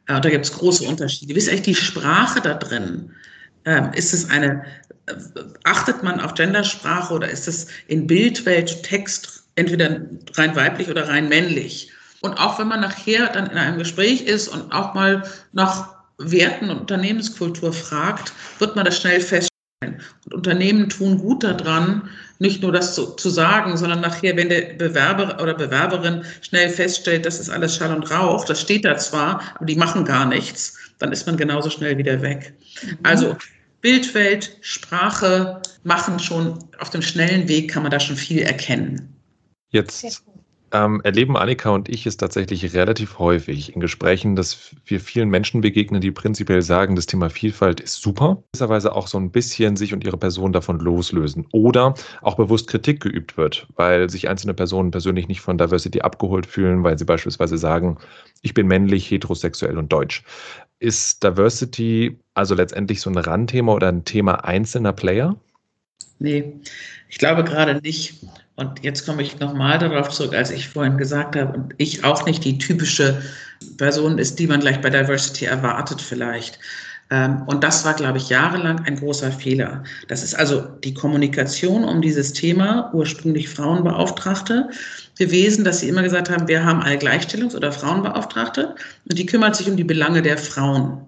Äh, 0.06 0.20
da 0.20 0.30
gibt 0.30 0.44
es 0.44 0.52
große 0.52 0.84
Unterschiede. 0.84 1.34
Wie 1.34 1.38
ist 1.38 1.48
eigentlich 1.48 1.62
die 1.62 1.74
Sprache 1.74 2.40
da 2.40 2.54
drin? 2.54 3.10
Ähm, 3.64 3.92
ist 3.94 4.12
es 4.12 4.28
eine, 4.30 4.64
äh, 5.06 5.14
achtet 5.64 6.02
man 6.02 6.20
auf 6.20 6.34
Gendersprache 6.34 7.14
oder 7.14 7.28
ist 7.28 7.48
es 7.48 7.66
in 7.86 8.06
Bildwelt, 8.06 8.82
Text 8.82 9.44
entweder 9.54 10.00
rein 10.34 10.54
weiblich 10.56 10.88
oder 10.88 11.08
rein 11.08 11.28
männlich? 11.28 11.90
Und 12.20 12.34
auch 12.34 12.58
wenn 12.58 12.68
man 12.68 12.80
nachher 12.80 13.28
dann 13.28 13.50
in 13.50 13.58
einem 13.58 13.78
Gespräch 13.78 14.22
ist 14.22 14.48
und 14.48 14.72
auch 14.72 14.94
mal 14.94 15.24
nach 15.52 15.94
Werten 16.18 16.70
und 16.70 16.80
Unternehmenskultur 16.80 17.72
fragt, 17.72 18.32
wird 18.58 18.76
man 18.76 18.84
das 18.84 18.98
schnell 18.98 19.20
feststellen. 19.20 20.00
Und 20.24 20.34
Unternehmen 20.34 20.88
tun 20.88 21.18
gut 21.18 21.44
daran, 21.44 22.08
nicht 22.38 22.62
nur 22.62 22.72
das 22.72 22.94
zu, 22.94 23.12
zu, 23.12 23.30
sagen, 23.30 23.76
sondern 23.76 24.00
nachher, 24.00 24.36
wenn 24.36 24.48
der 24.48 24.74
Bewerber 24.74 25.40
oder 25.40 25.54
Bewerberin 25.54 26.24
schnell 26.40 26.68
feststellt, 26.68 27.26
das 27.26 27.40
ist 27.40 27.50
alles 27.50 27.76
Schall 27.76 27.94
und 27.94 28.10
Rauch, 28.10 28.44
das 28.44 28.60
steht 28.60 28.84
da 28.84 28.96
zwar, 28.96 29.40
aber 29.54 29.64
die 29.64 29.76
machen 29.76 30.04
gar 30.04 30.26
nichts, 30.26 30.76
dann 30.98 31.12
ist 31.12 31.26
man 31.26 31.36
genauso 31.36 31.70
schnell 31.70 31.96
wieder 31.96 32.20
weg. 32.22 32.54
Mhm. 32.82 32.98
Also 33.02 33.36
Bildwelt, 33.80 34.56
Sprache 34.62 35.60
machen 35.82 36.18
schon 36.18 36.58
auf 36.78 36.90
dem 36.90 37.02
schnellen 37.02 37.48
Weg, 37.48 37.70
kann 37.70 37.82
man 37.82 37.92
da 37.92 38.00
schon 38.00 38.16
viel 38.16 38.42
erkennen. 38.42 39.14
Jetzt 39.70 40.22
ähm, 40.74 41.00
erleben 41.04 41.36
Annika 41.36 41.70
und 41.70 41.88
ich 41.88 42.04
es 42.04 42.16
tatsächlich 42.16 42.74
relativ 42.74 43.20
häufig 43.20 43.72
in 43.74 43.80
Gesprächen, 43.80 44.34
dass 44.34 44.74
wir 44.84 44.98
vielen 44.98 45.28
Menschen 45.28 45.60
begegnen, 45.60 46.00
die 46.00 46.10
prinzipiell 46.10 46.62
sagen, 46.62 46.96
das 46.96 47.06
Thema 47.06 47.30
Vielfalt 47.30 47.80
ist 47.80 48.02
super, 48.02 48.42
gewisserweise 48.52 48.92
auch 48.92 49.06
so 49.06 49.16
ein 49.16 49.30
bisschen 49.30 49.76
sich 49.76 49.94
und 49.94 50.04
ihre 50.04 50.18
Person 50.18 50.52
davon 50.52 50.80
loslösen 50.80 51.46
oder 51.52 51.94
auch 52.22 52.34
bewusst 52.34 52.66
Kritik 52.66 53.00
geübt 53.00 53.36
wird, 53.36 53.68
weil 53.76 54.10
sich 54.10 54.28
einzelne 54.28 54.52
Personen 54.52 54.90
persönlich 54.90 55.28
nicht 55.28 55.40
von 55.40 55.58
Diversity 55.58 56.00
abgeholt 56.00 56.44
fühlen, 56.44 56.82
weil 56.82 56.98
sie 56.98 57.04
beispielsweise 57.04 57.56
sagen, 57.56 57.98
ich 58.42 58.52
bin 58.52 58.66
männlich, 58.66 59.08
heterosexuell 59.08 59.78
und 59.78 59.92
deutsch. 59.92 60.24
Ist 60.80 61.22
Diversity 61.22 62.18
also 62.34 62.56
letztendlich 62.56 63.00
so 63.00 63.10
ein 63.10 63.16
Randthema 63.16 63.72
oder 63.72 63.88
ein 63.88 64.04
Thema 64.04 64.44
einzelner 64.44 64.92
Player? 64.92 65.36
Nee, 66.18 66.54
ich 67.08 67.18
glaube 67.18 67.44
gerade 67.44 67.80
nicht. 67.80 68.24
Und 68.56 68.84
jetzt 68.84 69.04
komme 69.04 69.22
ich 69.22 69.40
nochmal 69.40 69.78
darauf 69.78 70.10
zurück, 70.10 70.34
als 70.34 70.50
ich 70.50 70.68
vorhin 70.68 70.96
gesagt 70.96 71.34
habe, 71.34 71.52
und 71.52 71.74
ich 71.78 72.04
auch 72.04 72.24
nicht 72.24 72.44
die 72.44 72.58
typische 72.58 73.20
Person 73.78 74.18
ist, 74.18 74.38
die 74.38 74.46
man 74.46 74.60
gleich 74.60 74.80
bei 74.80 74.90
Diversity 74.90 75.46
erwartet 75.46 76.00
vielleicht. 76.00 76.58
Ähm, 77.10 77.42
und 77.46 77.64
das 77.64 77.84
war, 77.84 77.94
glaube 77.94 78.18
ich, 78.18 78.28
jahrelang 78.28 78.80
ein 78.86 78.96
großer 78.96 79.30
Fehler. 79.32 79.82
Das 80.08 80.22
ist 80.22 80.34
also 80.34 80.60
die 80.84 80.94
Kommunikation 80.94 81.84
um 81.84 82.00
dieses 82.00 82.32
Thema, 82.32 82.90
ursprünglich 82.94 83.48
Frauenbeauftragte 83.48 84.70
gewesen, 85.18 85.64
dass 85.64 85.80
sie 85.80 85.88
immer 85.88 86.02
gesagt 86.02 86.30
haben, 86.30 86.48
wir 86.48 86.64
haben 86.64 86.80
eine 86.80 86.98
Gleichstellungs- 86.98 87.56
oder 87.56 87.72
Frauenbeauftragte 87.72 88.74
und 89.08 89.18
die 89.18 89.26
kümmert 89.26 89.56
sich 89.56 89.68
um 89.68 89.76
die 89.76 89.84
Belange 89.84 90.22
der 90.22 90.38
Frauen. 90.38 91.02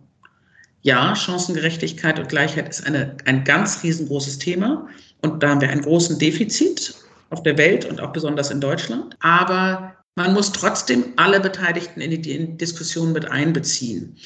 Ja, 0.82 1.16
Chancengerechtigkeit 1.16 2.18
und 2.18 2.28
Gleichheit 2.28 2.68
ist 2.68 2.86
eine, 2.86 3.16
ein 3.24 3.42
ganz 3.44 3.82
riesengroßes 3.82 4.38
Thema 4.38 4.86
und 5.22 5.42
da 5.42 5.48
haben 5.48 5.60
wir 5.60 5.70
einen 5.70 5.82
großen 5.82 6.18
Defizit 6.18 6.94
auf 7.30 7.42
der 7.42 7.58
Welt 7.58 7.84
und 7.84 8.00
auch 8.00 8.12
besonders 8.12 8.50
in 8.50 8.60
Deutschland. 8.60 9.16
Aber 9.20 9.94
man 10.14 10.32
muss 10.32 10.52
trotzdem 10.52 11.12
alle 11.16 11.40
Beteiligten 11.40 12.00
in 12.00 12.22
die 12.22 12.56
Diskussion 12.56 13.12
mit 13.12 13.30
einbeziehen 13.30 14.16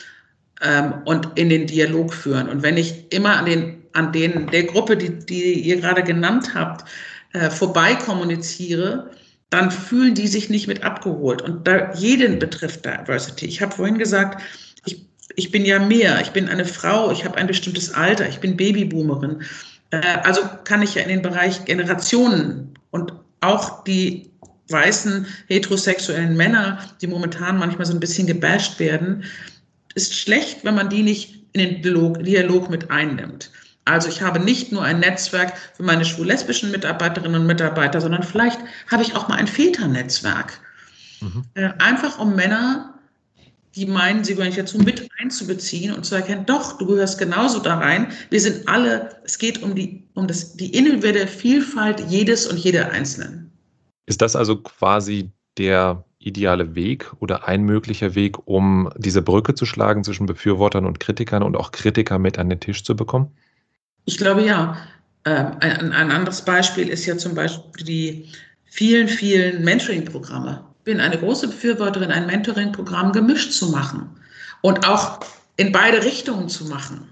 ähm, 0.63 0.95
und 1.05 1.29
in 1.35 1.49
den 1.49 1.67
Dialog 1.67 2.15
führen. 2.15 2.49
Und 2.49 2.63
wenn 2.63 2.77
ich 2.77 3.13
immer 3.13 3.37
an 3.37 3.47
den, 3.47 3.83
an 3.93 4.13
den 4.13 4.47
der 4.49 4.65
Gruppe, 4.65 4.97
die, 4.97 5.19
die 5.19 5.61
ihr 5.61 5.81
gerade 5.81 6.03
genannt 6.03 6.55
habt, 6.55 6.89
äh, 7.33 7.51
vorbei 7.51 7.97
dann 9.51 9.71
fühlen 9.73 10.15
die 10.15 10.29
sich 10.29 10.49
nicht 10.49 10.69
mit 10.69 10.85
abgeholt. 10.85 11.43
Und 11.43 11.67
da 11.67 11.93
jeden 11.95 12.39
betrifft 12.39 12.85
Diversity. 12.85 13.47
Ich 13.47 13.61
habe 13.61 13.75
vorhin 13.75 13.99
gesagt, 13.99 14.41
ich, 14.85 15.05
ich 15.35 15.51
bin 15.51 15.65
ja 15.65 15.81
mehr. 15.81 16.21
Ich 16.21 16.31
bin 16.31 16.49
eine 16.49 16.65
Frau, 16.65 17.11
ich 17.11 17.25
habe 17.25 17.37
ein 17.37 17.49
bestimmtes 17.49 17.93
Alter, 17.93 18.29
ich 18.29 18.39
bin 18.39 18.57
Babyboomerin. 18.57 19.43
Äh, 19.91 20.19
also 20.23 20.43
kann 20.65 20.83
ich 20.83 20.95
ja 20.95 21.03
in 21.03 21.09
den 21.09 21.23
Bereich 21.23 21.65
Generationen 21.65 22.79
und 22.91 23.13
auch 23.41 23.85
die 23.85 24.31
weißen 24.69 25.27
heterosexuellen 25.49 26.37
Männer, 26.37 26.79
die 27.01 27.07
momentan 27.07 27.59
manchmal 27.59 27.87
so 27.87 27.93
ein 27.93 28.01
bisschen 28.01 28.27
gebasht 28.27 28.79
werden, 28.79 29.25
ist 29.95 30.15
schlecht, 30.15 30.65
wenn 30.65 30.75
man 30.75 30.89
die 30.89 31.03
nicht 31.03 31.43
in 31.53 31.61
den 31.61 31.83
Dialog, 31.83 32.23
Dialog 32.23 32.71
mit 32.71 32.91
einnimmt. 32.91 33.51
Also 33.85 34.09
ich 34.09 34.23
habe 34.23 34.39
nicht 34.39 34.71
nur 34.71 34.85
ein 34.85 35.01
Netzwerk 35.01 35.55
für 35.77 35.83
meine 35.83 36.05
schwul-lesbischen 36.05 36.71
Mitarbeiterinnen 36.71 37.41
und 37.41 37.47
Mitarbeiter, 37.47 38.01
sondern 38.01 38.23
vielleicht 38.23 38.61
habe 38.89 39.03
ich 39.03 39.17
auch 39.17 39.29
mal 39.29 39.37
ein 39.37 39.49
Väternetzwerk. 39.49 40.61
Mhm. 41.21 41.45
Äh, 41.55 41.71
einfach 41.79 42.19
um 42.19 42.37
Männer, 42.37 42.95
die 43.77 43.87
meinen, 43.87 44.25
sie 44.25 44.37
wollen 44.37 44.55
dazu 44.55 44.79
mit 44.79 45.09
einzubeziehen 45.21 45.95
und 45.95 46.05
zu 46.05 46.17
erkennen, 46.17 46.45
doch, 46.47 46.79
du 46.79 46.87
gehörst 46.87 47.19
genauso 47.19 47.61
da 47.61 47.79
rein. 47.79 48.09
Wir 48.31 48.41
sind 48.41 48.69
alle, 48.69 49.17
es 49.25 49.39
geht 49.39 49.63
um 49.63 49.75
die 49.75 50.01
um 50.15 50.27
das, 50.27 50.57
die 50.57 50.75
individuelle 50.77 51.27
Vielfalt 51.27 52.01
jedes 52.09 52.47
und 52.47 52.59
jeder 52.59 52.91
Einzelnen. 52.91 53.51
Ist 54.07 54.21
das 54.21 54.37
also 54.37 54.57
quasi 54.57 55.31
der 55.57 56.05
ideale 56.19 56.75
Weg 56.75 57.11
oder 57.21 57.49
ein 57.49 57.63
möglicher 57.63 58.15
Weg, 58.15 58.47
um 58.47 58.91
diese 58.97 59.23
Brücke 59.23 59.55
zu 59.55 59.65
schlagen 59.65 60.05
zwischen 60.05 60.27
Befürwortern 60.27 60.85
und 60.85 61.01
Kritikern 61.01 61.43
und 61.43 61.57
auch 61.57 61.73
Kritiker 61.73 62.19
mit 62.19 62.39
an 62.39 62.51
den 62.51 62.61
Tisch 62.61 62.85
zu 62.85 62.95
bekommen? 62.95 63.31
Ich 64.05 64.19
glaube 64.19 64.45
ja. 64.45 64.77
Ähm, 65.25 65.57
ein, 65.61 65.93
ein 65.93 66.11
anderes 66.11 66.43
Beispiel 66.43 66.89
ist 66.89 67.07
ja 67.07 67.17
zum 67.17 67.35
Beispiel 67.35 67.85
die 67.85 68.29
vielen, 68.65 69.09
vielen 69.09 69.65
Mentoring-Programme. 69.65 70.65
Bin 70.85 71.01
eine 71.01 71.19
große 71.19 71.49
Befürworterin, 71.49 72.11
ein 72.11 72.27
Mentoring-Programm 72.27 73.13
gemischt 73.13 73.53
zu 73.53 73.69
machen 73.69 74.09
und 74.63 74.87
auch 74.87 75.21
in 75.57 75.73
beide 75.73 76.03
Richtungen 76.05 76.49
zu 76.49 76.65
machen. 76.67 77.09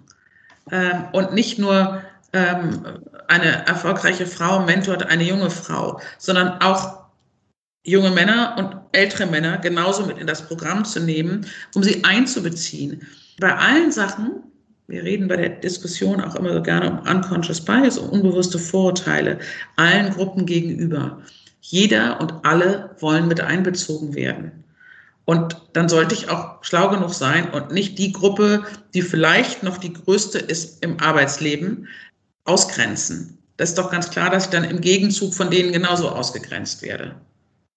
Ähm, 0.71 1.05
und 1.13 1.35
nicht 1.35 1.59
nur 1.59 2.03
ähm, 2.33 2.85
eine 3.29 3.67
erfolgreiche 3.67 4.27
Frau 4.27 4.61
mentort 4.61 5.07
eine 5.07 5.25
junge 5.25 5.51
Frau, 5.51 6.01
sondern 6.19 6.61
auch 6.61 6.99
junge 7.85 8.11
Männer 8.11 8.55
und 8.59 8.77
ältere 8.93 9.27
Männer 9.27 9.59
genauso 9.59 10.05
mit 10.07 10.19
in 10.19 10.27
das 10.27 10.43
Programm 10.43 10.85
zu 10.85 11.01
nehmen, 11.01 11.47
um 11.75 11.83
sie 11.83 12.05
einzubeziehen. 12.05 13.07
Bei 13.41 13.55
allen 13.57 13.93
Sachen, 13.93 14.43
wir 14.89 15.03
reden 15.03 15.29
bei 15.29 15.37
der 15.37 15.51
Diskussion 15.51 16.21
auch 16.21 16.35
immer 16.35 16.53
so 16.53 16.63
gerne 16.63 16.91
um 16.91 16.99
unconscious 17.01 17.63
bias, 17.63 17.99
um 17.99 18.11
unbewusste 18.11 18.59
Vorurteile, 18.59 19.39
allen 19.77 20.13
Gruppen 20.13 20.45
gegenüber. 20.45 21.23
Jeder 21.71 22.19
und 22.19 22.33
alle 22.45 22.97
wollen 22.99 23.29
mit 23.29 23.43
einbezogen 23.43 24.15
werden. 24.15 24.65
Und 25.27 25.61
dann 25.75 25.91
sollte 25.91 26.15
ich 26.15 26.31
auch 26.31 26.65
schlau 26.65 26.89
genug 26.89 27.13
sein 27.13 27.51
und 27.51 27.71
nicht 27.73 27.99
die 27.99 28.13
Gruppe, 28.13 28.65
die 28.95 29.03
vielleicht 29.03 29.63
noch 29.63 29.77
die 29.77 29.93
größte 29.93 30.39
ist 30.39 30.83
im 30.83 30.99
Arbeitsleben, 30.99 31.87
ausgrenzen. 32.45 33.37
Das 33.59 33.69
ist 33.69 33.79
doch 33.79 33.91
ganz 33.91 34.09
klar, 34.09 34.31
dass 34.31 34.47
ich 34.47 34.51
dann 34.51 34.65
im 34.65 34.81
Gegenzug 34.81 35.35
von 35.35 35.51
denen 35.51 35.73
genauso 35.73 36.09
ausgegrenzt 36.09 36.81
werde. 36.81 37.17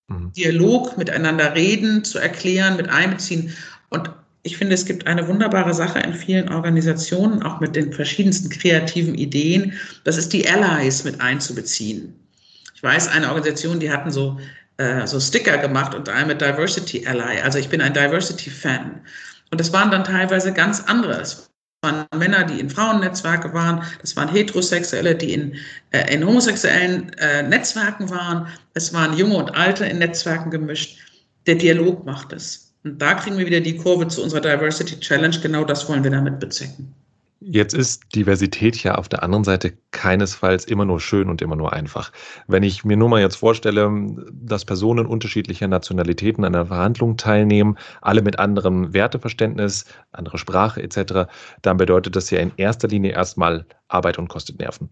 Mhm. 0.08 0.32
Dialog, 0.32 0.98
miteinander 0.98 1.54
reden, 1.54 2.06
zu 2.06 2.18
erklären, 2.18 2.78
mit 2.78 2.88
einbeziehen. 2.88 3.54
Und 3.90 4.10
ich 4.44 4.56
finde, 4.56 4.74
es 4.74 4.86
gibt 4.86 5.06
eine 5.06 5.28
wunderbare 5.28 5.74
Sache 5.74 6.00
in 6.00 6.14
vielen 6.14 6.48
Organisationen, 6.48 7.44
auch 7.44 7.60
mit 7.60 7.76
den 7.76 7.92
verschiedensten 7.92 8.50
kreativen 8.50 9.16
Ideen. 9.16 9.74
Das 10.06 10.16
ist 10.16 10.32
die 10.32 10.48
Allies 10.48 11.04
mit 11.04 11.20
einzubeziehen. 11.20 12.16
Ich 12.82 12.84
weiß, 12.84 13.10
eine 13.10 13.28
Organisation, 13.28 13.80
die 13.80 13.92
hatten 13.92 14.10
so, 14.10 14.40
äh, 14.78 15.06
so 15.06 15.20
Sticker 15.20 15.60
gemacht 15.60 15.94
und 15.94 16.10
I'm 16.10 16.32
a 16.32 16.34
Diversity 16.34 17.06
Ally. 17.06 17.40
Also 17.44 17.60
ich 17.60 17.70
bin 17.70 17.80
ein 17.80 17.94
Diversity 17.94 18.50
Fan. 18.50 19.02
Und 19.52 19.60
das 19.60 19.72
waren 19.72 19.92
dann 19.92 20.04
teilweise 20.04 20.52
ganz 20.52 20.82
andere 20.88 21.24
waren 21.84 22.06
Männer, 22.16 22.44
die 22.44 22.60
in 22.60 22.70
Frauennetzwerke 22.70 23.54
waren, 23.54 23.84
das 24.02 24.16
waren 24.16 24.30
Heterosexuelle, 24.30 25.16
die 25.16 25.34
in, 25.34 25.56
äh, 25.92 26.14
in 26.14 26.26
homosexuellen 26.26 27.12
äh, 27.14 27.42
Netzwerken 27.44 28.10
waren, 28.10 28.48
es 28.76 28.94
waren 28.94 29.18
Junge 29.18 29.36
und 29.36 29.56
Alte 29.56 29.86
in 29.86 29.98
Netzwerken 29.98 30.52
gemischt. 30.52 30.98
Der 31.48 31.56
Dialog 31.56 32.06
macht 32.06 32.34
es. 32.34 32.76
Und 32.84 33.02
da 33.02 33.16
kriegen 33.16 33.38
wir 33.38 33.46
wieder 33.48 33.62
die 33.62 33.78
Kurve 33.78 34.08
zu 34.08 34.24
unserer 34.24 34.42
Diversity 34.42 35.00
Challenge. 35.00 35.40
Genau 35.42 35.66
das 35.66 35.88
wollen 35.88 36.04
wir 36.04 36.12
damit 36.12 36.40
bezwecken. 36.40 36.94
Jetzt 37.44 37.74
ist 37.74 38.14
Diversität 38.14 38.84
ja 38.84 38.96
auf 38.96 39.10
der 39.10 39.24
anderen 39.24 39.44
Seite 39.44 39.74
keinesfalls 39.90 40.64
immer 40.64 40.86
nur 40.86 41.00
schön 41.00 41.28
und 41.28 41.42
immer 41.42 41.56
nur 41.56 41.74
einfach. 41.74 42.12
Wenn 42.46 42.62
ich 42.62 42.86
mir 42.86 42.96
nur 42.96 43.10
mal 43.10 43.20
jetzt 43.20 43.38
vorstelle, 43.38 43.90
dass 44.32 44.64
Personen 44.64 45.08
unterschiedlicher 45.08 45.68
Nationalitäten 45.68 46.46
an 46.46 46.54
einer 46.54 46.68
Verhandlung 46.68 47.18
teilnehmen, 47.18 47.80
alle 48.00 48.22
mit 48.22 48.38
anderem 48.38 48.94
Werteverständnis, 48.94 49.86
andere 50.12 50.38
Sprache 50.38 50.84
etc., 50.84 51.32
dann 51.64 51.78
bedeutet 51.78 52.16
das 52.16 52.30
ja 52.30 52.38
in 52.38 52.52
erster 52.58 52.88
Linie 52.88 53.14
erstmal 53.14 53.66
Arbeit 53.88 54.20
und 54.20 54.28
kostet 54.28 54.60
Nerven. 54.60 54.92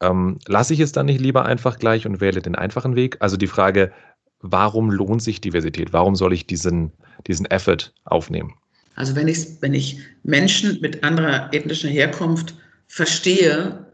Ähm, 0.00 0.38
lasse 0.46 0.72
ich 0.72 0.80
es 0.80 0.92
dann 0.92 1.04
nicht 1.04 1.20
lieber 1.20 1.44
einfach 1.44 1.78
gleich 1.78 2.06
und 2.06 2.22
wähle 2.22 2.40
den 2.40 2.54
einfachen 2.54 2.96
Weg? 2.96 3.18
Also 3.20 3.36
die 3.36 3.46
Frage, 3.46 3.92
warum 4.40 4.90
lohnt 4.90 5.22
sich 5.22 5.42
Diversität? 5.42 5.92
Warum 5.92 6.16
soll 6.16 6.32
ich 6.32 6.46
diesen, 6.46 6.92
diesen 7.26 7.44
Effort 7.44 7.92
aufnehmen? 8.04 8.54
Also 8.94 9.16
wenn 9.16 9.28
ich, 9.28 9.46
wenn 9.60 9.74
ich 9.74 9.98
Menschen 10.22 10.80
mit 10.80 11.02
anderer 11.04 11.52
ethnischer 11.52 11.88
Herkunft 11.88 12.54
verstehe, 12.86 13.86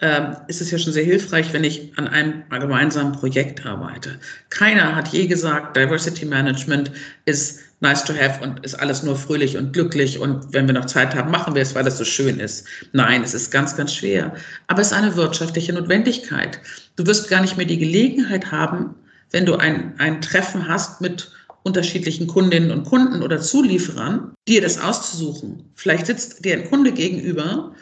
ähm, 0.00 0.36
ist 0.46 0.60
es 0.60 0.70
ja 0.70 0.78
schon 0.78 0.92
sehr 0.92 1.04
hilfreich, 1.04 1.52
wenn 1.52 1.64
ich 1.64 1.92
an 1.96 2.06
einem 2.06 2.44
gemeinsamen 2.50 3.12
Projekt 3.12 3.66
arbeite. 3.66 4.18
Keiner 4.48 4.94
hat 4.94 5.08
je 5.08 5.26
gesagt, 5.26 5.76
Diversity 5.76 6.24
Management 6.24 6.92
ist 7.24 7.60
nice 7.80 8.04
to 8.04 8.12
have 8.14 8.42
und 8.42 8.64
ist 8.64 8.74
alles 8.74 9.02
nur 9.02 9.16
fröhlich 9.16 9.56
und 9.56 9.72
glücklich 9.72 10.18
und 10.18 10.52
wenn 10.52 10.66
wir 10.66 10.74
noch 10.74 10.86
Zeit 10.86 11.14
haben, 11.14 11.30
machen 11.30 11.54
wir 11.54 11.62
es, 11.62 11.74
weil 11.74 11.84
das 11.84 11.98
so 11.98 12.04
schön 12.04 12.38
ist. 12.38 12.66
Nein, 12.92 13.22
es 13.22 13.34
ist 13.34 13.50
ganz, 13.50 13.76
ganz 13.76 13.94
schwer. 13.94 14.34
Aber 14.68 14.80
es 14.80 14.88
ist 14.88 14.92
eine 14.92 15.16
wirtschaftliche 15.16 15.72
Notwendigkeit. 15.72 16.60
Du 16.96 17.06
wirst 17.06 17.28
gar 17.28 17.40
nicht 17.40 17.56
mehr 17.56 17.66
die 17.66 17.78
Gelegenheit 17.78 18.50
haben, 18.52 18.94
wenn 19.30 19.46
du 19.46 19.56
ein, 19.56 19.94
ein 19.98 20.20
Treffen 20.20 20.68
hast 20.68 21.00
mit 21.00 21.30
unterschiedlichen 21.62 22.26
Kundinnen 22.26 22.70
und 22.70 22.84
Kunden 22.84 23.22
oder 23.22 23.40
Zulieferern, 23.40 24.32
dir 24.46 24.62
das 24.62 24.78
auszusuchen. 24.78 25.64
Vielleicht 25.74 26.06
sitzt 26.06 26.44
dir 26.44 26.54
ein 26.54 26.68
Kunde 26.68 26.92
gegenüber, 26.92 27.74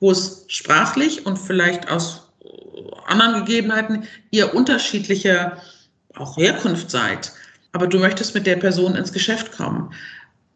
wo 0.00 0.10
es 0.10 0.44
sprachlich 0.48 1.26
und 1.26 1.38
vielleicht 1.38 1.90
aus 1.90 2.28
anderen 3.06 3.44
Gegebenheiten 3.44 4.04
ihr 4.30 4.54
unterschiedlicher 4.54 5.58
auch 6.14 6.36
Herkunft 6.36 6.90
seid 6.90 7.32
aber 7.72 7.86
du 7.86 7.98
möchtest 7.98 8.34
mit 8.34 8.46
der 8.46 8.56
Person 8.56 8.94
ins 8.94 9.12
Geschäft 9.12 9.52
kommen. 9.52 9.92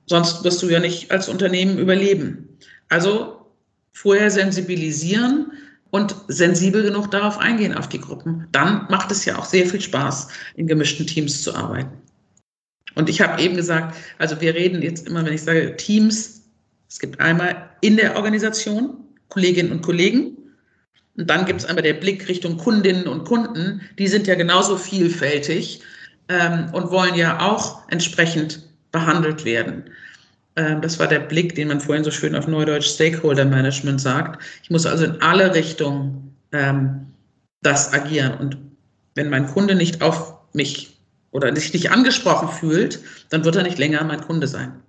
Sonst 0.06 0.44
wirst 0.44 0.62
du 0.62 0.68
ja 0.68 0.78
nicht 0.78 1.10
als 1.10 1.28
Unternehmen 1.28 1.78
überleben. 1.78 2.48
Also 2.88 3.40
vorher 3.92 4.30
sensibilisieren 4.30 5.52
und 5.90 6.14
sensibel 6.28 6.82
genug 6.82 7.10
darauf 7.10 7.38
eingehen 7.38 7.74
auf 7.74 7.88
die 7.88 8.00
Gruppen. 8.00 8.46
Dann 8.52 8.86
macht 8.90 9.10
es 9.10 9.24
ja 9.24 9.38
auch 9.38 9.46
sehr 9.46 9.66
viel 9.66 9.80
Spaß, 9.80 10.28
in 10.54 10.66
gemischten 10.66 11.06
Teams 11.06 11.42
zu 11.42 11.54
arbeiten. 11.54 11.96
Und 12.96 13.08
ich 13.08 13.20
habe 13.20 13.40
eben 13.40 13.56
gesagt, 13.56 13.96
also 14.18 14.40
wir 14.40 14.54
reden 14.54 14.82
jetzt 14.82 15.06
immer, 15.06 15.24
wenn 15.24 15.32
ich 15.32 15.42
sage 15.42 15.76
Teams, 15.76 16.42
es 16.88 16.98
gibt 16.98 17.20
einmal 17.20 17.70
in 17.80 17.96
der 17.96 18.16
Organisation 18.16 18.96
Kolleginnen 19.28 19.70
und 19.70 19.82
Kollegen, 19.82 20.36
und 21.16 21.30
dann 21.30 21.46
gibt 21.46 21.60
es 21.60 21.66
einmal 21.66 21.82
der 21.82 21.94
Blick 21.94 22.28
Richtung 22.28 22.58
Kundinnen 22.58 23.06
und 23.06 23.24
Kunden, 23.24 23.80
die 23.98 24.08
sind 24.08 24.26
ja 24.26 24.34
genauso 24.34 24.76
vielfältig 24.76 25.80
ähm, 26.28 26.68
und 26.72 26.90
wollen 26.90 27.14
ja 27.14 27.40
auch 27.40 27.88
entsprechend 27.88 28.62
behandelt 28.92 29.44
werden. 29.44 29.84
Ähm, 30.56 30.82
das 30.82 30.98
war 30.98 31.06
der 31.06 31.20
Blick, 31.20 31.54
den 31.54 31.68
man 31.68 31.80
vorhin 31.80 32.04
so 32.04 32.10
schön 32.10 32.34
auf 32.34 32.46
Neudeutsch 32.46 32.88
Stakeholder 32.88 33.44
Management 33.44 34.00
sagt. 34.00 34.42
Ich 34.62 34.70
muss 34.70 34.84
also 34.84 35.04
in 35.04 35.20
alle 35.22 35.54
Richtungen 35.54 36.34
ähm, 36.52 37.06
das 37.62 37.92
agieren. 37.94 38.34
Und 38.38 38.58
wenn 39.14 39.30
mein 39.30 39.46
Kunde 39.46 39.74
nicht 39.74 40.02
auf 40.02 40.34
mich 40.52 40.95
oder 41.30 41.54
sich 41.54 41.72
nicht 41.72 41.90
angesprochen 41.90 42.48
fühlt, 42.48 43.00
dann 43.30 43.44
wird 43.44 43.56
er 43.56 43.62
nicht 43.62 43.78
länger 43.78 44.02
mein 44.04 44.20
Kunde 44.20 44.46
sein. 44.46 44.82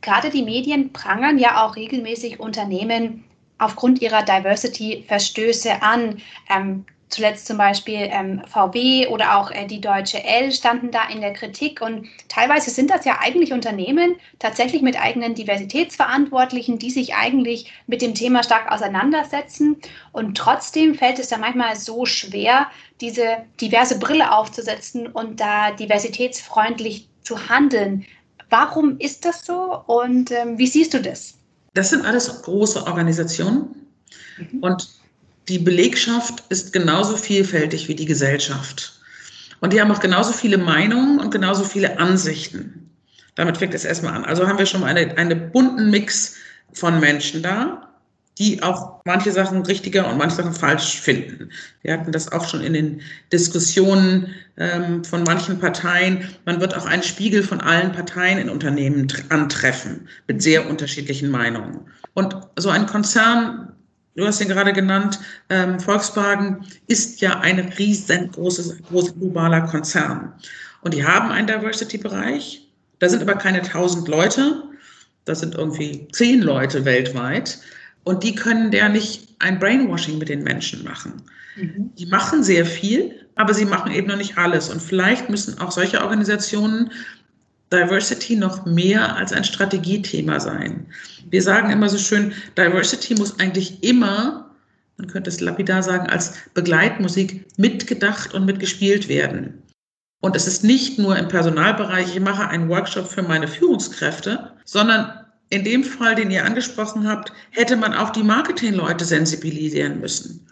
Gerade 0.00 0.30
die 0.30 0.42
Medien 0.42 0.92
prangern 0.92 1.38
ja 1.38 1.64
auch 1.64 1.76
regelmäßig 1.76 2.40
Unternehmen 2.40 3.24
aufgrund 3.58 4.00
ihrer 4.00 4.22
Diversity-Verstöße 4.22 5.82
an. 5.82 6.20
Ähm, 6.48 6.86
zuletzt 7.10 7.46
zum 7.46 7.58
Beispiel 7.58 8.08
ähm, 8.10 8.42
VW 8.46 9.08
oder 9.08 9.36
auch 9.36 9.50
äh, 9.50 9.66
die 9.66 9.80
Deutsche 9.80 10.22
L 10.24 10.52
standen 10.52 10.90
da 10.90 11.08
in 11.12 11.20
der 11.20 11.32
Kritik. 11.32 11.82
Und 11.82 12.06
teilweise 12.28 12.70
sind 12.70 12.90
das 12.90 13.04
ja 13.04 13.18
eigentlich 13.20 13.52
Unternehmen 13.52 14.16
tatsächlich 14.38 14.80
mit 14.80 15.00
eigenen 15.00 15.34
Diversitätsverantwortlichen, 15.34 16.78
die 16.78 16.90
sich 16.90 17.14
eigentlich 17.14 17.72
mit 17.86 18.00
dem 18.00 18.14
Thema 18.14 18.42
stark 18.42 18.70
auseinandersetzen. 18.70 19.76
Und 20.12 20.36
trotzdem 20.36 20.94
fällt 20.94 21.18
es 21.18 21.28
da 21.28 21.36
manchmal 21.36 21.76
so 21.76 22.06
schwer, 22.06 22.68
diese 23.00 23.38
diverse 23.60 23.98
Brille 23.98 24.32
aufzusetzen 24.32 25.06
und 25.08 25.40
da 25.40 25.72
diversitätsfreundlich 25.72 27.08
zu 27.22 27.48
handeln. 27.48 28.06
Warum 28.48 28.98
ist 28.98 29.24
das 29.24 29.44
so 29.44 29.82
und 29.86 30.30
ähm, 30.30 30.58
wie 30.58 30.66
siehst 30.66 30.94
du 30.94 31.00
das? 31.00 31.34
Das 31.74 31.90
sind 31.90 32.04
alles 32.04 32.42
große 32.42 32.84
Organisationen. 32.86 33.86
Mhm. 34.38 34.58
Und 34.60 34.99
die 35.50 35.58
Belegschaft 35.58 36.44
ist 36.48 36.72
genauso 36.72 37.16
vielfältig 37.16 37.88
wie 37.88 37.96
die 37.96 38.06
Gesellschaft. 38.06 39.00
Und 39.60 39.72
die 39.72 39.80
haben 39.80 39.90
auch 39.90 40.00
genauso 40.00 40.32
viele 40.32 40.58
Meinungen 40.58 41.18
und 41.18 41.32
genauso 41.32 41.64
viele 41.64 41.98
Ansichten. 41.98 42.88
Damit 43.34 43.58
fängt 43.58 43.74
es 43.74 43.84
erstmal 43.84 44.14
an. 44.14 44.24
Also 44.24 44.46
haben 44.46 44.58
wir 44.58 44.66
schon 44.66 44.80
mal 44.80 44.86
eine, 44.86 45.18
einen 45.18 45.50
bunten 45.50 45.90
Mix 45.90 46.36
von 46.72 47.00
Menschen 47.00 47.42
da, 47.42 47.88
die 48.38 48.62
auch 48.62 49.00
manche 49.04 49.32
Sachen 49.32 49.62
richtiger 49.66 50.08
und 50.08 50.18
manche 50.18 50.36
Sachen 50.36 50.54
falsch 50.54 51.00
finden. 51.00 51.50
Wir 51.82 51.94
hatten 51.94 52.12
das 52.12 52.30
auch 52.30 52.48
schon 52.48 52.62
in 52.62 52.72
den 52.72 53.00
Diskussionen 53.32 54.32
ähm, 54.56 55.02
von 55.04 55.24
manchen 55.24 55.58
Parteien. 55.58 56.28
Man 56.46 56.60
wird 56.60 56.76
auch 56.76 56.86
einen 56.86 57.02
Spiegel 57.02 57.42
von 57.42 57.60
allen 57.60 57.90
Parteien 57.92 58.38
in 58.38 58.48
Unternehmen 58.48 59.08
antreffen 59.30 60.08
mit 60.28 60.42
sehr 60.42 60.70
unterschiedlichen 60.70 61.28
Meinungen. 61.28 61.80
Und 62.14 62.36
so 62.56 62.70
ein 62.70 62.86
Konzern 62.86 63.72
du 64.16 64.26
hast 64.26 64.40
ihn 64.40 64.48
gerade 64.48 64.72
genannt, 64.72 65.18
ähm, 65.48 65.78
Volkswagen 65.80 66.66
ist 66.86 67.20
ja 67.20 67.40
ein 67.40 67.58
riesengroßes, 67.58 68.82
großer 68.88 69.12
globaler 69.12 69.62
Konzern. 69.62 70.32
Und 70.82 70.94
die 70.94 71.04
haben 71.04 71.30
einen 71.30 71.46
Diversity-Bereich. 71.46 72.68
Da 72.98 73.08
sind 73.08 73.22
aber 73.22 73.34
keine 73.34 73.62
tausend 73.62 74.08
Leute. 74.08 74.62
Das 75.24 75.40
sind 75.40 75.54
irgendwie 75.54 76.08
zehn 76.12 76.42
Leute 76.42 76.84
weltweit. 76.84 77.58
Und 78.04 78.22
die 78.24 78.34
können 78.34 78.70
der 78.70 78.88
nicht 78.88 79.28
ein 79.38 79.58
Brainwashing 79.58 80.18
mit 80.18 80.28
den 80.28 80.42
Menschen 80.42 80.84
machen. 80.84 81.22
Mhm. 81.56 81.90
Die 81.98 82.06
machen 82.06 82.42
sehr 82.42 82.64
viel, 82.64 83.26
aber 83.34 83.54
sie 83.54 83.64
machen 83.64 83.92
eben 83.92 84.08
noch 84.08 84.16
nicht 84.16 84.38
alles. 84.38 84.68
Und 84.68 84.80
vielleicht 84.80 85.28
müssen 85.28 85.58
auch 85.58 85.70
solche 85.70 86.02
Organisationen 86.02 86.90
Diversity 87.72 88.36
noch 88.36 88.66
mehr 88.66 89.16
als 89.16 89.32
ein 89.32 89.44
Strategiethema 89.44 90.40
sein. 90.40 90.86
Wir 91.30 91.42
sagen 91.42 91.70
immer 91.70 91.88
so 91.88 91.98
schön, 91.98 92.32
Diversity 92.56 93.14
muss 93.14 93.38
eigentlich 93.38 93.82
immer, 93.82 94.50
man 94.96 95.06
könnte 95.06 95.30
es 95.30 95.40
lapidar 95.40 95.82
sagen, 95.82 96.08
als 96.08 96.34
Begleitmusik 96.54 97.46
mitgedacht 97.56 98.34
und 98.34 98.44
mitgespielt 98.44 99.08
werden. 99.08 99.62
Und 100.20 100.36
es 100.36 100.46
ist 100.46 100.64
nicht 100.64 100.98
nur 100.98 101.16
im 101.16 101.28
Personalbereich, 101.28 102.14
ich 102.14 102.20
mache 102.20 102.48
einen 102.48 102.68
Workshop 102.68 103.08
für 103.08 103.22
meine 103.22 103.48
Führungskräfte, 103.48 104.52
sondern 104.64 105.20
in 105.48 105.64
dem 105.64 105.82
Fall, 105.82 106.14
den 106.14 106.30
ihr 106.30 106.44
angesprochen 106.44 107.08
habt, 107.08 107.32
hätte 107.50 107.76
man 107.76 107.94
auch 107.94 108.10
die 108.10 108.22
Marketingleute 108.22 109.04
sensibilisieren 109.04 110.00
müssen. 110.00 110.46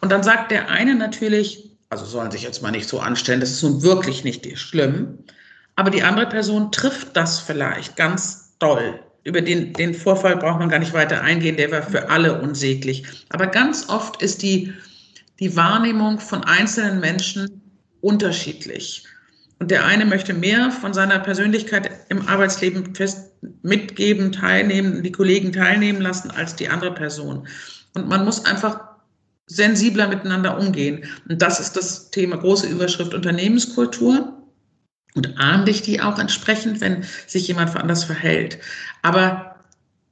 Und 0.00 0.10
dann 0.10 0.22
sagt 0.22 0.50
der 0.50 0.68
eine 0.68 0.94
natürlich, 0.94 1.70
also 1.90 2.04
sollen 2.04 2.30
sich 2.30 2.42
jetzt 2.42 2.62
mal 2.62 2.70
nicht 2.72 2.88
so 2.88 3.00
anstellen, 3.00 3.40
das 3.40 3.50
ist 3.50 3.62
nun 3.62 3.82
wirklich 3.82 4.24
nicht 4.24 4.58
schlimm. 4.58 5.18
Aber 5.76 5.90
die 5.90 6.02
andere 6.02 6.26
Person 6.26 6.70
trifft 6.70 7.16
das 7.16 7.38
vielleicht 7.38 7.96
ganz 7.96 8.56
doll. 8.58 9.00
Über 9.24 9.40
den, 9.40 9.72
den 9.72 9.94
Vorfall 9.94 10.36
braucht 10.36 10.58
man 10.58 10.68
gar 10.68 10.80
nicht 10.80 10.92
weiter 10.92 11.22
eingehen, 11.22 11.56
der 11.56 11.70
war 11.70 11.82
für 11.82 12.10
alle 12.10 12.40
unsäglich. 12.40 13.04
Aber 13.28 13.46
ganz 13.46 13.88
oft 13.88 14.20
ist 14.20 14.42
die, 14.42 14.72
die 15.38 15.56
Wahrnehmung 15.56 16.18
von 16.18 16.42
einzelnen 16.44 17.00
Menschen 17.00 17.62
unterschiedlich. 18.00 19.04
Und 19.60 19.70
der 19.70 19.84
eine 19.84 20.04
möchte 20.04 20.34
mehr 20.34 20.72
von 20.72 20.92
seiner 20.92 21.20
Persönlichkeit 21.20 21.88
im 22.08 22.26
Arbeitsleben 22.26 22.96
fest 22.96 23.30
mitgeben, 23.62 24.32
teilnehmen, 24.32 25.04
die 25.04 25.12
Kollegen 25.12 25.52
teilnehmen 25.52 26.00
lassen 26.00 26.32
als 26.32 26.56
die 26.56 26.68
andere 26.68 26.92
Person. 26.92 27.46
Und 27.94 28.08
man 28.08 28.24
muss 28.24 28.44
einfach 28.44 28.80
sensibler 29.46 30.08
miteinander 30.08 30.58
umgehen. 30.58 31.04
Und 31.28 31.40
das 31.42 31.60
ist 31.60 31.76
das 31.76 32.10
Thema, 32.10 32.38
große 32.38 32.66
Überschrift 32.66 33.14
Unternehmenskultur 33.14 34.41
und 35.14 35.38
ahn 35.38 35.64
dich 35.64 35.82
die 35.82 36.00
auch 36.00 36.18
entsprechend, 36.18 36.80
wenn 36.80 37.04
sich 37.26 37.48
jemand 37.48 37.76
anders 37.76 38.04
verhält. 38.04 38.58
Aber 39.02 39.56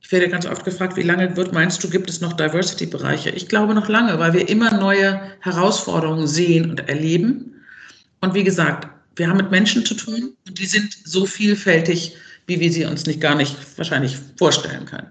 ich 0.00 0.12
werde 0.12 0.28
ganz 0.28 0.46
oft 0.46 0.64
gefragt, 0.64 0.96
wie 0.96 1.02
lange 1.02 1.36
wird, 1.36 1.52
meinst 1.52 1.82
du, 1.84 1.88
gibt 1.88 2.10
es 2.10 2.20
noch 2.20 2.32
Diversity-Bereiche? 2.32 3.30
Ich 3.30 3.48
glaube 3.48 3.74
noch 3.74 3.88
lange, 3.88 4.18
weil 4.18 4.32
wir 4.32 4.48
immer 4.48 4.72
neue 4.72 5.20
Herausforderungen 5.40 6.26
sehen 6.26 6.70
und 6.70 6.88
erleben. 6.88 7.54
Und 8.20 8.34
wie 8.34 8.44
gesagt, 8.44 8.88
wir 9.16 9.28
haben 9.28 9.36
mit 9.36 9.50
Menschen 9.50 9.84
zu 9.84 9.94
tun 9.94 10.34
und 10.46 10.58
die 10.58 10.66
sind 10.66 10.92
so 11.04 11.26
vielfältig, 11.26 12.16
wie 12.46 12.60
wir 12.60 12.72
sie 12.72 12.84
uns 12.84 13.06
nicht 13.06 13.20
gar 13.20 13.34
nicht 13.34 13.56
wahrscheinlich 13.78 14.16
vorstellen 14.36 14.84
können. 14.84 15.10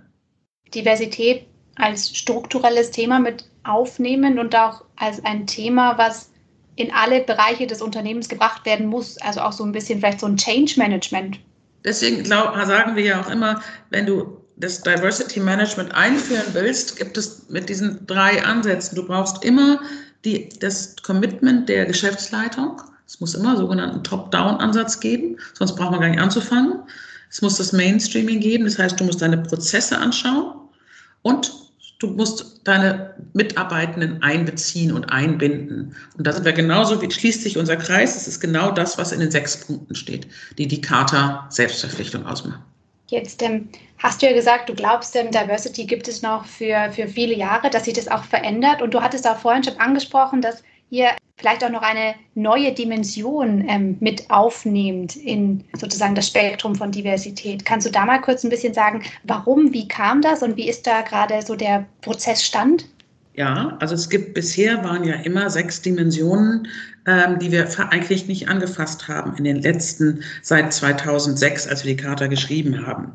Diversität 0.73 1.45
als 1.75 2.15
strukturelles 2.15 2.91
Thema 2.91 3.19
mit 3.19 3.45
aufnehmen 3.63 4.37
und 4.37 4.55
auch 4.55 4.83
als 4.97 5.23
ein 5.23 5.47
Thema, 5.47 5.97
was 5.97 6.28
in 6.79 6.93
alle 6.93 7.19
Bereiche 7.21 7.67
des 7.67 7.81
Unternehmens 7.81 8.29
gebracht 8.29 8.65
werden 8.65 8.87
muss. 8.87 9.17
Also 9.17 9.41
auch 9.41 9.51
so 9.51 9.65
ein 9.65 9.73
bisschen 9.73 9.99
vielleicht 9.99 10.21
so 10.21 10.27
ein 10.27 10.37
Change 10.37 10.75
Management. 10.77 11.37
Deswegen 11.83 12.23
glaub, 12.23 12.55
sagen 12.65 12.95
wir 12.95 13.03
ja 13.03 13.21
auch 13.21 13.29
immer, 13.29 13.61
wenn 13.89 14.05
du 14.05 14.37
das 14.55 14.81
Diversity 14.81 15.41
Management 15.41 15.93
einführen 15.93 16.45
willst, 16.53 16.97
gibt 16.97 17.17
es 17.17 17.49
mit 17.49 17.67
diesen 17.67 18.07
drei 18.07 18.43
Ansätzen. 18.43 18.95
Du 18.95 19.05
brauchst 19.05 19.43
immer 19.43 19.81
die, 20.23 20.49
das 20.59 20.95
Commitment 21.03 21.67
der 21.67 21.85
Geschäftsleitung. 21.85 22.81
Es 23.05 23.19
muss 23.19 23.35
immer 23.35 23.57
sogenannten 23.57 24.03
Top-Down-Ansatz 24.03 24.99
geben, 25.01 25.37
sonst 25.53 25.75
braucht 25.75 25.91
man 25.91 25.99
gar 25.99 26.09
nicht 26.09 26.21
anzufangen. 26.21 26.79
Es 27.29 27.41
muss 27.41 27.57
das 27.57 27.73
Mainstreaming 27.73 28.39
geben, 28.39 28.63
das 28.63 28.79
heißt, 28.79 28.99
du 28.99 29.03
musst 29.03 29.21
deine 29.21 29.37
Prozesse 29.37 29.97
anschauen 29.97 30.53
und 31.23 31.51
du 31.99 32.07
musst 32.07 32.61
deine 32.63 33.13
Mitarbeitenden 33.33 34.23
einbeziehen 34.23 34.91
und 34.91 35.05
einbinden. 35.11 35.95
Und 36.17 36.25
da 36.25 36.31
sind 36.31 36.45
wir 36.45 36.53
genauso, 36.53 37.01
wie 37.01 37.11
schließt 37.11 37.43
sich 37.43 37.57
unser 37.57 37.75
Kreis. 37.75 38.15
Es 38.15 38.27
ist 38.27 38.39
genau 38.39 38.71
das, 38.71 38.97
was 38.97 39.11
in 39.11 39.19
den 39.19 39.31
sechs 39.31 39.57
Punkten 39.57 39.93
steht, 39.95 40.27
die 40.57 40.67
die 40.67 40.81
Charta 40.81 41.45
Selbstverpflichtung 41.49 42.25
ausmachen. 42.25 42.63
Jetzt 43.07 43.41
ähm, 43.41 43.67
hast 43.97 44.21
du 44.21 44.27
ja 44.27 44.33
gesagt, 44.33 44.69
du 44.69 44.75
glaubst, 44.75 45.15
ähm, 45.15 45.31
Diversity 45.31 45.85
gibt 45.85 46.07
es 46.07 46.21
noch 46.21 46.45
für, 46.45 46.91
für 46.91 47.07
viele 47.07 47.35
Jahre, 47.35 47.69
dass 47.69 47.85
sich 47.85 47.95
das 47.95 48.07
auch 48.07 48.23
verändert. 48.23 48.81
Und 48.81 48.93
du 48.93 49.01
hattest 49.01 49.27
auch 49.27 49.37
vorhin 49.37 49.63
schon 49.63 49.77
angesprochen, 49.79 50.41
dass 50.41 50.63
ihr 50.89 51.09
vielleicht 51.39 51.63
auch 51.63 51.69
noch 51.69 51.81
eine 51.81 52.15
neue 52.35 52.73
Dimension 52.73 53.65
ähm, 53.67 53.97
mit 53.99 54.29
aufnehmt 54.29 55.15
in 55.15 55.63
sozusagen 55.77 56.13
das 56.13 56.27
Spektrum 56.27 56.75
von 56.75 56.91
Diversität. 56.91 57.65
Kannst 57.65 57.87
du 57.87 57.91
da 57.91 58.05
mal 58.05 58.19
kurz 58.19 58.43
ein 58.43 58.49
bisschen 58.49 58.73
sagen, 58.73 59.03
warum, 59.23 59.73
wie 59.73 59.87
kam 59.87 60.21
das 60.21 60.43
und 60.43 60.57
wie 60.57 60.69
ist 60.69 60.85
da 60.85 61.01
gerade 61.01 61.41
so 61.41 61.55
der 61.55 61.85
Prozessstand? 62.01 62.85
Ja, 63.35 63.77
also 63.79 63.95
es 63.95 64.09
gibt 64.09 64.33
bisher 64.33 64.83
waren 64.83 65.05
ja 65.05 65.15
immer 65.15 65.49
sechs 65.49 65.81
Dimensionen, 65.81 66.67
ähm, 67.07 67.39
die 67.39 67.53
wir 67.53 67.69
eigentlich 67.89 68.27
nicht 68.27 68.49
angefasst 68.49 69.07
haben 69.07 69.37
in 69.37 69.45
den 69.45 69.61
letzten 69.61 70.23
seit 70.41 70.73
2006, 70.73 71.67
als 71.67 71.85
wir 71.85 71.95
die 71.95 72.03
Charta 72.03 72.27
geschrieben 72.27 72.85
haben. 72.85 73.13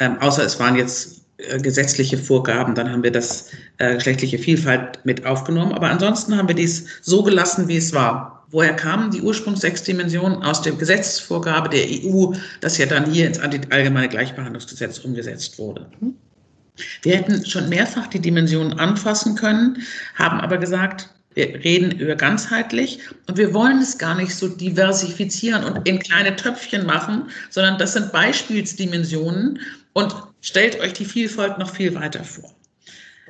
Ähm, 0.00 0.18
außer 0.18 0.44
es 0.44 0.58
waren 0.58 0.74
jetzt 0.74 1.20
gesetzliche 1.58 2.18
Vorgaben, 2.18 2.74
dann 2.74 2.90
haben 2.90 3.02
wir 3.02 3.12
das 3.12 3.50
äh, 3.78 3.94
geschlechtliche 3.94 4.38
Vielfalt 4.38 5.04
mit 5.04 5.24
aufgenommen. 5.26 5.72
Aber 5.72 5.88
ansonsten 5.90 6.36
haben 6.36 6.48
wir 6.48 6.54
dies 6.54 6.86
so 7.02 7.22
gelassen, 7.22 7.68
wie 7.68 7.76
es 7.76 7.92
war. 7.92 8.46
Woher 8.50 8.74
kamen 8.74 9.10
die 9.10 9.22
Ursprungs 9.22 9.60
sechs 9.60 9.82
Dimensionen? 9.84 10.42
Aus 10.42 10.62
der 10.62 10.72
Gesetzesvorgabe 10.72 11.68
der 11.68 11.86
EU, 11.86 12.32
das 12.60 12.78
ja 12.78 12.86
dann 12.86 13.10
hier 13.10 13.26
ins 13.26 13.38
Allgemeine 13.38 14.08
Gleichbehandlungsgesetz 14.08 14.98
umgesetzt 14.98 15.58
wurde. 15.58 15.86
Wir 17.02 17.16
hätten 17.16 17.44
schon 17.46 17.68
mehrfach 17.68 18.08
die 18.08 18.20
Dimensionen 18.20 18.78
anfassen 18.78 19.34
können, 19.34 19.82
haben 20.16 20.40
aber 20.40 20.58
gesagt, 20.58 21.10
wir 21.34 21.46
reden 21.62 21.92
über 21.92 22.16
ganzheitlich 22.16 23.00
und 23.28 23.38
wir 23.38 23.54
wollen 23.54 23.80
es 23.80 23.98
gar 23.98 24.16
nicht 24.16 24.34
so 24.34 24.48
diversifizieren 24.48 25.62
und 25.62 25.86
in 25.86 26.00
kleine 26.00 26.34
Töpfchen 26.34 26.84
machen, 26.84 27.28
sondern 27.50 27.78
das 27.78 27.92
sind 27.92 28.10
Beispielsdimensionen 28.10 29.60
und 29.92 30.14
stellt 30.40 30.78
euch 30.80 30.92
die 30.92 31.04
Vielfalt 31.04 31.58
noch 31.58 31.74
viel 31.74 31.94
weiter 31.94 32.24
vor. 32.24 32.54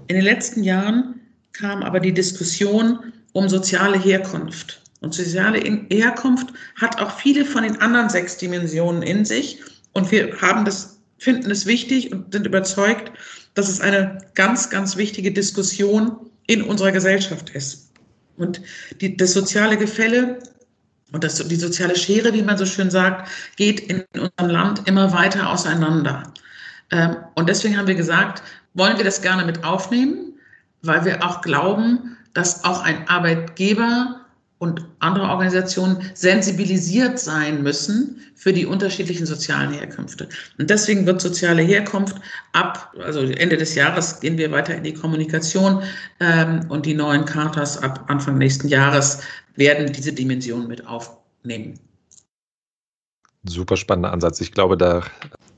In 0.07 0.16
den 0.16 0.25
letzten 0.25 0.62
Jahren 0.64 1.20
kam 1.53 1.83
aber 1.83 2.01
die 2.01 2.14
Diskussion 2.14 3.12
um 3.33 3.49
soziale 3.49 3.99
Herkunft. 3.99 4.83
Und 5.01 5.14
soziale 5.14 5.61
Herkunft 5.90 6.49
hat 6.77 7.01
auch 7.01 7.18
viele 7.18 7.44
von 7.44 7.62
den 7.62 7.81
anderen 7.81 8.11
sechs 8.11 8.37
Dimensionen 8.37 9.03
in 9.03 9.25
sich. 9.25 9.61
Und 9.92 10.11
wir 10.11 10.40
haben 10.40 10.64
das, 10.64 11.01
finden 11.18 11.51
es 11.51 11.66
wichtig 11.66 12.12
und 12.12 12.33
sind 12.33 12.46
überzeugt, 12.46 13.12
dass 13.55 13.68
es 13.68 13.81
eine 13.81 14.18
ganz, 14.35 14.70
ganz 14.70 14.96
wichtige 14.96 15.33
Diskussion 15.33 16.31
in 16.46 16.62
unserer 16.62 16.92
Gesellschaft 16.92 17.51
ist. 17.51 17.92
Und 18.37 18.61
die, 19.01 19.16
das 19.16 19.33
soziale 19.33 19.77
Gefälle 19.77 20.38
und 21.12 21.25
das, 21.25 21.37
die 21.46 21.57
soziale 21.57 21.96
Schere, 21.96 22.33
wie 22.35 22.42
man 22.42 22.57
so 22.57 22.66
schön 22.66 22.90
sagt, 22.90 23.29
geht 23.57 23.81
in 23.81 24.05
unserem 24.14 24.51
Land 24.51 24.87
immer 24.87 25.12
weiter 25.12 25.51
auseinander. 25.51 26.23
Ähm, 26.90 27.16
und 27.35 27.48
deswegen 27.48 27.76
haben 27.76 27.87
wir 27.87 27.94
gesagt, 27.94 28.42
wollen 28.74 28.96
wir 28.96 29.05
das 29.05 29.22
gerne 29.22 29.44
mit 29.44 29.64
aufnehmen, 29.64 30.35
weil 30.83 31.05
wir 31.05 31.24
auch 31.24 31.40
glauben, 31.40 32.16
dass 32.35 32.64
auch 32.64 32.83
ein 32.83 33.09
Arbeitgeber 33.09 34.20
und 34.61 34.85
andere 34.98 35.26
Organisationen 35.29 36.11
sensibilisiert 36.14 37.18
sein 37.18 37.62
müssen 37.62 38.20
für 38.35 38.53
die 38.53 38.66
unterschiedlichen 38.66 39.24
sozialen 39.24 39.72
Herkünfte. 39.72 40.29
Und 40.59 40.68
deswegen 40.68 41.07
wird 41.07 41.22
soziale 41.22 41.62
Herkunft 41.62 42.16
ab, 42.53 42.94
also 43.03 43.22
Ende 43.22 43.57
des 43.57 43.74
Jahres 43.74 44.20
gehen 44.20 44.37
wir 44.37 44.50
weiter 44.50 44.74
in 44.74 44.85
die 44.85 44.92
Kommunikation 44.92 45.83
ähm, 46.20 46.61
und 46.68 46.85
die 46.85 46.92
neuen 46.92 47.24
Chartas 47.24 47.83
ab 47.83 48.05
Anfang 48.09 48.37
nächsten 48.37 48.68
Jahres 48.68 49.22
werden 49.57 49.92
diese 49.92 50.12
Dimension 50.12 50.68
mit 50.68 50.87
aufnehmen. 50.87 51.81
Super 53.44 53.79
spannender 53.79 54.12
Ansatz. 54.12 54.42
Ich 54.42 54.53
glaube, 54.53 54.76
da, 54.76 55.03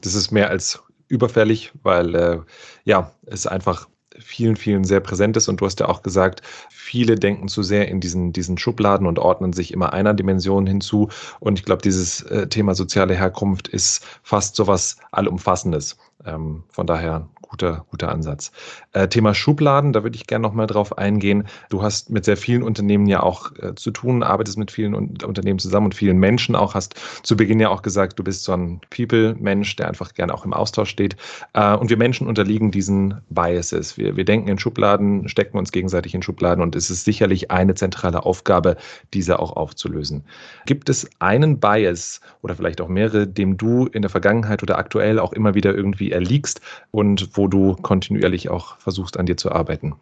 das 0.03 0.15
ist 0.15 0.31
mehr 0.31 0.49
als 0.49 0.81
überfällig, 1.13 1.73
weil 1.83 2.15
äh, 2.15 2.39
ja, 2.85 3.13
es 3.27 3.47
einfach 3.47 3.87
vielen, 4.19 4.57
vielen 4.57 4.85
sehr 4.85 5.01
präsent 5.01 5.37
ist. 5.37 5.49
Und 5.49 5.61
du 5.61 5.67
hast 5.67 5.81
ja 5.81 5.89
auch 5.89 6.03
gesagt, 6.03 6.43
viele 6.71 7.17
denken 7.17 7.49
zu 7.49 7.63
sehr 7.63 7.89
in 7.89 8.01
diesen, 8.01 8.33
diesen 8.33 8.59
Schubladen 8.59 9.07
und 9.07 9.19
ordnen 9.19 9.53
sich 9.53 9.73
immer 9.73 9.93
einer 9.93 10.15
Dimension 10.15 10.67
hinzu. 10.67 11.09
Und 11.39 11.59
ich 11.59 11.65
glaube, 11.65 11.83
dieses 11.83 12.23
äh, 12.23 12.47
Thema 12.49 12.75
soziale 12.75 13.15
Herkunft 13.15 13.69
ist 13.69 14.05
fast 14.23 14.57
so 14.57 14.67
was 14.67 14.97
Allumfassendes. 15.13 15.97
Ähm, 16.27 16.65
von 16.71 16.87
daher 16.87 17.29
guter, 17.53 17.85
guter 17.91 18.11
Ansatz. 18.11 18.51
Äh, 18.93 19.09
Thema 19.09 19.35
Schubladen, 19.35 19.93
da 19.93 20.03
würde 20.03 20.17
ich 20.17 20.27
gerne 20.27 20.43
nochmal 20.43 20.67
drauf 20.67 20.97
eingehen. 20.97 21.45
Du 21.69 21.83
hast 21.83 22.09
mit 22.09 22.25
sehr 22.25 22.39
vielen 22.39 22.63
Unternehmen 22.63 23.07
ja 23.07 23.23
auch 23.23 23.53
äh, 23.57 23.75
zu 23.75 23.91
tun, 23.91 24.23
arbeitest 24.23 24.57
mit 24.57 24.71
vielen 24.71 24.95
Un 24.95 25.19
Unternehmen 25.27 25.59
zusammen 25.59 25.87
und 25.87 25.95
vielen 25.95 26.17
Menschen 26.17 26.57
auch. 26.57 26.75
Hast 26.75 26.95
zu 27.23 27.37
Beginn 27.37 27.61
ja 27.61 27.69
auch 27.69 27.83
gesagt, 27.83 28.19
du 28.19 28.25
bist 28.25 28.45
so 28.45 28.53
ein 28.53 28.81
People-Mensch, 28.89 29.77
der 29.77 29.89
einfach 29.89 30.15
gerne 30.15 30.33
auch 30.33 30.47
im 30.47 30.55
Austausch 30.55 30.89
steht. 30.89 31.17
Äh, 31.53 31.77
und 31.77 31.91
wir 31.91 31.99
Menschen 31.99 32.27
unterliegen 32.27 32.71
diesen 32.71 33.21
Biases. 33.29 33.99
Wir, 33.99 34.17
wir 34.17 34.25
denken 34.25 34.49
in 34.49 34.59
Schubladen, 34.59 35.29
stecken 35.29 35.59
uns 35.59 35.73
gegenseitig 35.73 36.15
in 36.15 36.23
Schubladen 36.23 36.63
und 36.63 36.75
es 36.75 36.89
ist 36.89 37.05
sicherlich 37.05 37.51
eine 37.51 37.75
zentrale 37.75 38.25
Aufgabe, 38.25 38.77
diese 39.13 39.39
auch 39.39 39.55
aufzulösen. 39.57 40.25
Gibt 40.65 40.89
es 40.89 41.11
einen 41.19 41.61
Bias 41.61 42.23
oder 42.41 42.55
vielleicht 42.55 42.81
auch 42.81 42.89
mehrere, 42.89 43.27
dem 43.27 43.59
du 43.59 43.87
in 43.87 44.01
der 44.01 44.11
Vergangenheit 44.11 44.63
oder 44.63 44.79
aktuell 44.79 45.19
auch 45.19 45.35
immer 45.35 45.55
wieder 45.55 45.75
irgendwie 45.75 46.12
erliegst 46.13 46.61
und 46.91 47.31
wo 47.35 47.49
du 47.49 47.75
kontinuierlich 47.77 48.49
auch 48.49 48.79
versuchst, 48.79 49.19
an 49.19 49.27
dir 49.27 49.37
zu 49.37 49.51
arbeiten? 49.51 49.95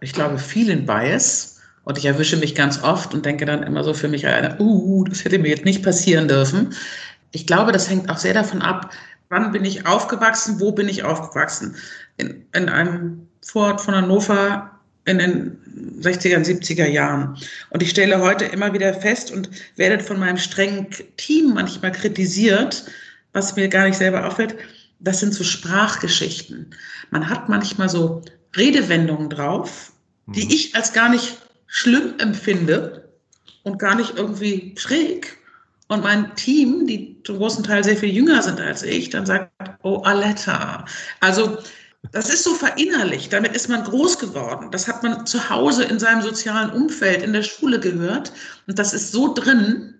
Ich 0.00 0.12
glaube, 0.12 0.38
vielen 0.38 0.86
Bias. 0.86 1.52
Und 1.84 1.98
ich 1.98 2.06
erwische 2.06 2.38
mich 2.38 2.54
ganz 2.54 2.82
oft 2.82 3.12
und 3.12 3.26
denke 3.26 3.44
dann 3.44 3.62
immer 3.62 3.84
so 3.84 3.92
für 3.92 4.08
mich, 4.08 4.24
uh, 4.58 5.04
das 5.04 5.24
hätte 5.24 5.38
mir 5.38 5.48
jetzt 5.48 5.66
nicht 5.66 5.82
passieren 5.82 6.28
dürfen. 6.28 6.74
Ich 7.32 7.46
glaube, 7.46 7.72
das 7.72 7.90
hängt 7.90 8.08
auch 8.08 8.16
sehr 8.16 8.32
davon 8.32 8.62
ab, 8.62 8.90
wann 9.28 9.52
bin 9.52 9.64
ich 9.64 9.86
aufgewachsen, 9.86 10.60
wo 10.60 10.72
bin 10.72 10.88
ich 10.88 11.02
aufgewachsen. 11.02 11.76
In, 12.16 12.46
in 12.54 12.68
einem 12.68 13.28
Vorort 13.42 13.80
von 13.80 13.94
Hannover 13.94 14.70
in 15.04 15.18
den 15.18 15.58
60er 16.00 16.36
und 16.36 16.46
70er 16.46 16.86
Jahren. 16.86 17.36
Und 17.70 17.82
ich 17.82 17.90
stelle 17.90 18.20
heute 18.20 18.46
immer 18.46 18.72
wieder 18.72 18.94
fest 18.94 19.30
und 19.30 19.50
werde 19.76 20.02
von 20.02 20.18
meinem 20.18 20.38
strengen 20.38 20.86
Team 21.16 21.52
manchmal 21.54 21.92
kritisiert, 21.92 22.86
was 23.32 23.56
mir 23.56 23.68
gar 23.68 23.86
nicht 23.86 23.98
selber 23.98 24.26
auffällt, 24.26 24.56
das 25.04 25.20
sind 25.20 25.34
so 25.34 25.44
Sprachgeschichten. 25.44 26.70
Man 27.10 27.28
hat 27.28 27.48
manchmal 27.48 27.88
so 27.88 28.22
Redewendungen 28.56 29.30
drauf, 29.30 29.92
die 30.26 30.44
mhm. 30.44 30.50
ich 30.50 30.74
als 30.74 30.92
gar 30.92 31.08
nicht 31.08 31.36
schlimm 31.66 32.14
empfinde 32.18 33.08
und 33.62 33.78
gar 33.78 33.94
nicht 33.94 34.16
irgendwie 34.16 34.74
schräg. 34.76 35.38
Und 35.88 36.02
mein 36.02 36.34
Team, 36.34 36.86
die 36.86 37.22
zum 37.24 37.38
großen 37.38 37.62
Teil 37.62 37.84
sehr 37.84 37.96
viel 37.96 38.10
jünger 38.10 38.42
sind 38.42 38.60
als 38.60 38.82
ich, 38.82 39.10
dann 39.10 39.26
sagt, 39.26 39.50
oh, 39.82 39.98
Aletta. 39.98 40.86
Also 41.20 41.58
das 42.12 42.28
ist 42.28 42.44
so 42.44 42.54
verinnerlicht, 42.54 43.32
damit 43.32 43.54
ist 43.54 43.68
man 43.68 43.84
groß 43.84 44.18
geworden. 44.18 44.70
Das 44.70 44.88
hat 44.88 45.02
man 45.02 45.26
zu 45.26 45.50
Hause 45.50 45.84
in 45.84 45.98
seinem 45.98 46.22
sozialen 46.22 46.70
Umfeld, 46.70 47.22
in 47.22 47.32
der 47.32 47.42
Schule 47.42 47.80
gehört. 47.80 48.32
Und 48.66 48.78
das 48.78 48.94
ist 48.94 49.12
so 49.12 49.34
drin, 49.34 49.93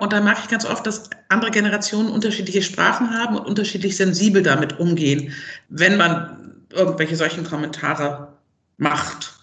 und 0.00 0.12
da 0.12 0.20
merke 0.20 0.40
ich 0.44 0.48
ganz 0.48 0.64
oft, 0.64 0.86
dass 0.86 1.10
andere 1.28 1.50
Generationen 1.50 2.10
unterschiedliche 2.10 2.62
Sprachen 2.62 3.12
haben 3.12 3.36
und 3.36 3.46
unterschiedlich 3.46 3.96
sensibel 3.96 4.42
damit 4.42 4.78
umgehen, 4.78 5.32
wenn 5.68 5.96
man 5.96 6.62
irgendwelche 6.70 7.16
solchen 7.16 7.44
Kommentare 7.44 8.34
macht. 8.76 9.34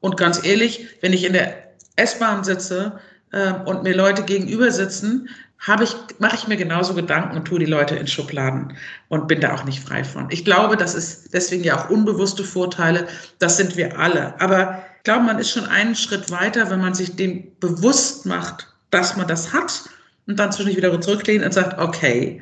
Und 0.00 0.16
ganz 0.16 0.44
ehrlich, 0.44 0.88
wenn 1.00 1.12
ich 1.12 1.24
in 1.24 1.32
der 1.32 1.74
S-Bahn 1.96 2.42
sitze 2.42 2.98
äh, 3.30 3.52
und 3.52 3.84
mir 3.84 3.94
Leute 3.94 4.24
gegenüber 4.24 4.70
sitzen, 4.72 5.28
habe 5.60 5.84
ich, 5.84 5.94
mache 6.18 6.34
ich 6.34 6.48
mir 6.48 6.56
genauso 6.56 6.94
Gedanken 6.94 7.36
und 7.36 7.44
tue 7.44 7.60
die 7.60 7.66
Leute 7.66 7.94
in 7.94 8.08
Schubladen 8.08 8.76
und 9.08 9.28
bin 9.28 9.40
da 9.40 9.54
auch 9.54 9.64
nicht 9.64 9.80
frei 9.80 10.02
von. 10.02 10.28
Ich 10.30 10.44
glaube, 10.44 10.76
das 10.76 10.94
ist 10.94 11.32
deswegen 11.32 11.62
ja 11.62 11.78
auch 11.78 11.88
unbewusste 11.88 12.42
Vorteile. 12.42 13.06
Das 13.38 13.58
sind 13.58 13.76
wir 13.76 13.96
alle. 13.96 14.40
Aber 14.40 14.82
ich 14.96 15.04
glaube, 15.04 15.24
man 15.24 15.38
ist 15.38 15.50
schon 15.50 15.66
einen 15.66 15.94
Schritt 15.94 16.32
weiter, 16.32 16.68
wenn 16.68 16.80
man 16.80 16.94
sich 16.94 17.14
dem 17.14 17.52
bewusst 17.60 18.26
macht, 18.26 18.71
dass 18.92 19.16
man 19.16 19.26
das 19.26 19.52
hat 19.52 19.84
und 20.28 20.38
dann 20.38 20.52
zwischendurch 20.52 20.76
wieder 20.76 21.00
zurücklehnt 21.00 21.44
und 21.44 21.52
sagt, 21.52 21.78
okay, 21.80 22.40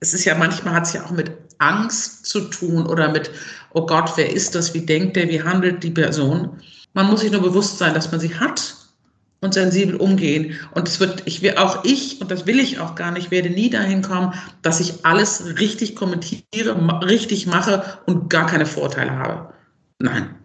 es 0.00 0.12
ist 0.12 0.26
ja 0.26 0.34
manchmal 0.34 0.74
hat 0.74 0.84
es 0.84 0.92
ja 0.92 1.04
auch 1.04 1.10
mit 1.10 1.32
Angst 1.58 2.26
zu 2.26 2.40
tun 2.42 2.86
oder 2.86 3.10
mit, 3.10 3.30
oh 3.72 3.86
Gott, 3.86 4.12
wer 4.16 4.30
ist 4.30 4.54
das, 4.54 4.74
wie 4.74 4.84
denkt 4.84 5.16
der, 5.16 5.28
wie 5.28 5.42
handelt 5.42 5.82
die 5.82 5.90
Person. 5.90 6.60
Man 6.92 7.06
muss 7.06 7.20
sich 7.20 7.32
nur 7.32 7.42
bewusst 7.42 7.78
sein, 7.78 7.94
dass 7.94 8.10
man 8.10 8.20
sie 8.20 8.34
hat 8.38 8.74
und 9.40 9.54
sensibel 9.54 9.96
umgehen. 9.96 10.58
Und 10.74 10.88
es 10.88 11.00
wird, 11.00 11.22
ich 11.24 11.42
will 11.42 11.56
auch 11.56 11.84
ich, 11.84 12.20
und 12.20 12.30
das 12.30 12.46
will 12.46 12.58
ich 12.58 12.78
auch 12.78 12.94
gar 12.94 13.10
nicht, 13.12 13.30
werde 13.30 13.50
nie 13.50 13.70
dahin 13.70 14.02
kommen, 14.02 14.34
dass 14.62 14.80
ich 14.80 15.04
alles 15.04 15.58
richtig 15.58 15.96
kommentiere, 15.96 16.76
richtig 17.02 17.46
mache 17.46 17.98
und 18.06 18.28
gar 18.28 18.46
keine 18.46 18.66
Vorteile 18.66 19.12
habe. 19.12 19.54
Nein. 19.98 20.35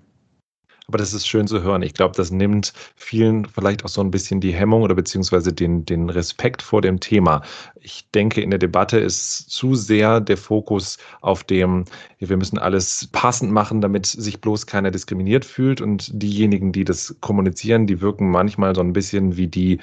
Aber 0.91 0.97
das 0.97 1.13
ist 1.13 1.25
schön 1.25 1.47
zu 1.47 1.63
hören. 1.63 1.83
Ich 1.83 1.93
glaube, 1.93 2.17
das 2.17 2.31
nimmt 2.31 2.73
vielen 2.97 3.45
vielleicht 3.45 3.85
auch 3.85 3.89
so 3.89 4.01
ein 4.01 4.11
bisschen 4.11 4.41
die 4.41 4.51
Hemmung 4.51 4.81
oder 4.81 4.93
beziehungsweise 4.93 5.53
den, 5.53 5.85
den 5.85 6.09
Respekt 6.09 6.61
vor 6.61 6.81
dem 6.81 6.99
Thema. 6.99 7.43
Ich 7.79 8.09
denke, 8.13 8.41
in 8.41 8.49
der 8.49 8.59
Debatte 8.59 8.99
ist 8.99 9.49
zu 9.49 9.73
sehr 9.75 10.19
der 10.19 10.35
Fokus 10.35 10.97
auf 11.21 11.45
dem, 11.45 11.85
wir 12.19 12.35
müssen 12.35 12.57
alles 12.57 13.07
passend 13.13 13.53
machen, 13.53 13.79
damit 13.79 14.05
sich 14.05 14.41
bloß 14.41 14.65
keiner 14.65 14.91
diskriminiert 14.91 15.45
fühlt. 15.45 15.79
Und 15.79 16.09
diejenigen, 16.11 16.73
die 16.73 16.83
das 16.83 17.15
kommunizieren, 17.21 17.87
die 17.87 18.01
wirken 18.01 18.29
manchmal 18.29 18.75
so 18.75 18.81
ein 18.81 18.91
bisschen 18.91 19.37
wie 19.37 19.47
die, 19.47 19.79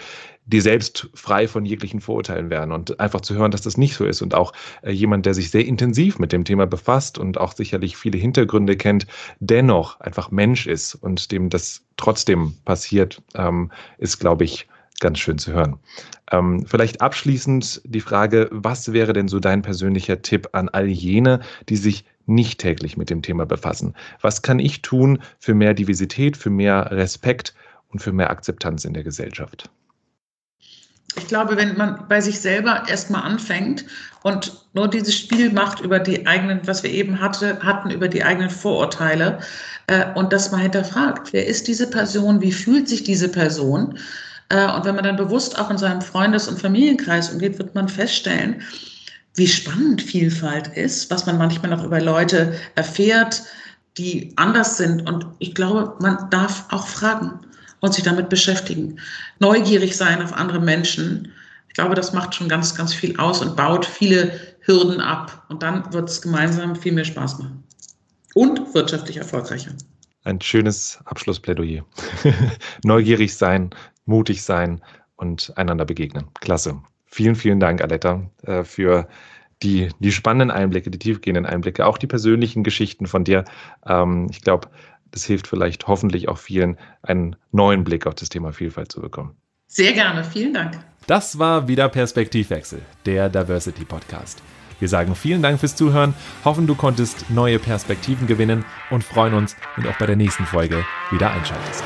die 0.48 0.60
selbst 0.60 1.08
frei 1.14 1.46
von 1.46 1.64
jeglichen 1.64 2.00
Vorurteilen 2.00 2.50
wären 2.50 2.72
und 2.72 2.98
einfach 2.98 3.20
zu 3.20 3.34
hören, 3.34 3.50
dass 3.50 3.60
das 3.60 3.76
nicht 3.76 3.94
so 3.94 4.04
ist 4.04 4.22
und 4.22 4.34
auch 4.34 4.52
äh, 4.82 4.90
jemand, 4.90 5.26
der 5.26 5.34
sich 5.34 5.50
sehr 5.50 5.66
intensiv 5.66 6.18
mit 6.18 6.32
dem 6.32 6.44
Thema 6.44 6.66
befasst 6.66 7.18
und 7.18 7.38
auch 7.38 7.52
sicherlich 7.52 7.96
viele 7.96 8.18
Hintergründe 8.18 8.76
kennt, 8.76 9.06
dennoch 9.40 10.00
einfach 10.00 10.30
Mensch 10.30 10.66
ist 10.66 10.94
und 10.94 11.30
dem 11.32 11.50
das 11.50 11.82
trotzdem 11.98 12.54
passiert, 12.64 13.22
ähm, 13.34 13.70
ist, 13.98 14.18
glaube 14.18 14.44
ich, 14.44 14.66
ganz 15.00 15.18
schön 15.18 15.38
zu 15.38 15.52
hören. 15.52 15.78
Ähm, 16.32 16.64
vielleicht 16.66 17.02
abschließend 17.02 17.82
die 17.84 18.00
Frage, 18.00 18.48
was 18.50 18.92
wäre 18.92 19.12
denn 19.12 19.28
so 19.28 19.40
dein 19.40 19.62
persönlicher 19.62 20.22
Tipp 20.22 20.48
an 20.52 20.68
all 20.70 20.88
jene, 20.88 21.40
die 21.68 21.76
sich 21.76 22.04
nicht 22.26 22.58
täglich 22.60 22.96
mit 22.96 23.10
dem 23.10 23.22
Thema 23.22 23.44
befassen? 23.44 23.94
Was 24.22 24.42
kann 24.42 24.58
ich 24.58 24.82
tun 24.82 25.20
für 25.38 25.54
mehr 25.54 25.74
Diversität, 25.74 26.36
für 26.36 26.50
mehr 26.50 26.90
Respekt 26.90 27.54
und 27.88 28.00
für 28.00 28.12
mehr 28.12 28.30
Akzeptanz 28.30 28.84
in 28.84 28.94
der 28.94 29.04
Gesellschaft? 29.04 29.70
Ich 31.18 31.26
glaube, 31.26 31.56
wenn 31.56 31.76
man 31.76 32.06
bei 32.08 32.20
sich 32.20 32.40
selber 32.40 32.84
erstmal 32.88 33.22
anfängt 33.22 33.84
und 34.22 34.52
nur 34.72 34.88
dieses 34.88 35.16
Spiel 35.16 35.52
macht 35.52 35.80
über 35.80 35.98
die 35.98 36.26
eigenen, 36.26 36.60
was 36.66 36.82
wir 36.82 36.90
eben 36.90 37.20
hatte, 37.20 37.58
hatten, 37.62 37.90
über 37.90 38.08
die 38.08 38.22
eigenen 38.22 38.50
Vorurteile 38.50 39.40
äh, 39.88 40.06
und 40.14 40.32
das 40.32 40.52
mal 40.52 40.60
hinterfragt, 40.60 41.32
wer 41.32 41.46
ist 41.46 41.66
diese 41.66 41.90
Person, 41.90 42.40
wie 42.40 42.52
fühlt 42.52 42.88
sich 42.88 43.02
diese 43.02 43.28
Person? 43.28 43.98
Äh, 44.48 44.70
und 44.72 44.84
wenn 44.84 44.94
man 44.94 45.04
dann 45.04 45.16
bewusst 45.16 45.58
auch 45.58 45.70
in 45.70 45.78
seinem 45.78 46.00
Freundes- 46.00 46.48
und 46.48 46.60
Familienkreis 46.60 47.30
umgeht, 47.30 47.58
wird 47.58 47.74
man 47.74 47.88
feststellen, 47.88 48.62
wie 49.34 49.48
spannend 49.48 50.02
Vielfalt 50.02 50.68
ist, 50.76 51.10
was 51.10 51.26
man 51.26 51.38
manchmal 51.38 51.70
noch 51.70 51.84
über 51.84 52.00
Leute 52.00 52.54
erfährt, 52.74 53.42
die 53.96 54.32
anders 54.36 54.76
sind. 54.76 55.08
Und 55.08 55.26
ich 55.38 55.54
glaube, 55.54 55.94
man 56.00 56.30
darf 56.30 56.64
auch 56.70 56.86
fragen 56.86 57.40
und 57.80 57.94
sich 57.94 58.04
damit 58.04 58.28
beschäftigen. 58.28 58.98
Neugierig 59.38 59.96
sein 59.96 60.22
auf 60.22 60.32
andere 60.32 60.60
Menschen. 60.60 61.32
Ich 61.68 61.74
glaube, 61.74 61.94
das 61.94 62.12
macht 62.12 62.34
schon 62.34 62.48
ganz, 62.48 62.74
ganz 62.74 62.92
viel 62.92 63.16
aus 63.18 63.40
und 63.40 63.56
baut 63.56 63.86
viele 63.86 64.32
Hürden 64.60 65.00
ab. 65.00 65.44
Und 65.48 65.62
dann 65.62 65.92
wird 65.92 66.08
es 66.08 66.20
gemeinsam 66.20 66.76
viel 66.76 66.92
mehr 66.92 67.04
Spaß 67.04 67.38
machen. 67.38 67.62
Und 68.34 68.74
wirtschaftlich 68.74 69.16
erfolgreicher. 69.16 69.72
Ein 70.24 70.40
schönes 70.40 70.98
Abschlussplädoyer. 71.04 71.84
Neugierig 72.84 73.34
sein, 73.34 73.70
mutig 74.04 74.42
sein 74.42 74.82
und 75.16 75.52
einander 75.56 75.84
begegnen. 75.84 76.26
Klasse. 76.40 76.80
Vielen, 77.06 77.34
vielen 77.34 77.60
Dank, 77.60 77.80
Aletta, 77.80 78.30
äh, 78.42 78.64
für 78.64 79.08
die, 79.62 79.88
die 79.98 80.12
spannenden 80.12 80.50
Einblicke, 80.50 80.90
die 80.90 80.98
tiefgehenden 80.98 81.46
Einblicke, 81.46 81.86
auch 81.86 81.98
die 81.98 82.06
persönlichen 82.06 82.62
Geschichten 82.62 83.06
von 83.06 83.24
dir. 83.24 83.44
Ähm, 83.86 84.28
ich 84.30 84.42
glaube, 84.42 84.68
das 85.10 85.24
hilft 85.24 85.46
vielleicht 85.46 85.86
hoffentlich 85.86 86.28
auch 86.28 86.38
vielen, 86.38 86.78
einen 87.02 87.36
neuen 87.52 87.84
Blick 87.84 88.06
auf 88.06 88.14
das 88.14 88.28
Thema 88.28 88.52
Vielfalt 88.52 88.92
zu 88.92 89.00
bekommen. 89.00 89.36
Sehr 89.66 89.92
gerne, 89.92 90.24
vielen 90.24 90.54
Dank. 90.54 90.78
Das 91.06 91.38
war 91.38 91.68
wieder 91.68 91.88
Perspektivwechsel, 91.88 92.82
der 93.06 93.28
Diversity 93.28 93.84
Podcast. 93.84 94.42
Wir 94.78 94.88
sagen 94.88 95.14
vielen 95.14 95.42
Dank 95.42 95.58
fürs 95.58 95.74
Zuhören, 95.74 96.14
hoffen 96.44 96.66
du 96.66 96.74
konntest 96.74 97.30
neue 97.30 97.58
Perspektiven 97.58 98.26
gewinnen 98.26 98.64
und 98.90 99.02
freuen 99.02 99.34
uns, 99.34 99.56
wenn 99.74 99.84
du 99.84 99.90
auch 99.90 99.98
bei 99.98 100.06
der 100.06 100.16
nächsten 100.16 100.46
Folge 100.46 100.84
wieder 101.10 101.30
einschaltest. 101.30 101.84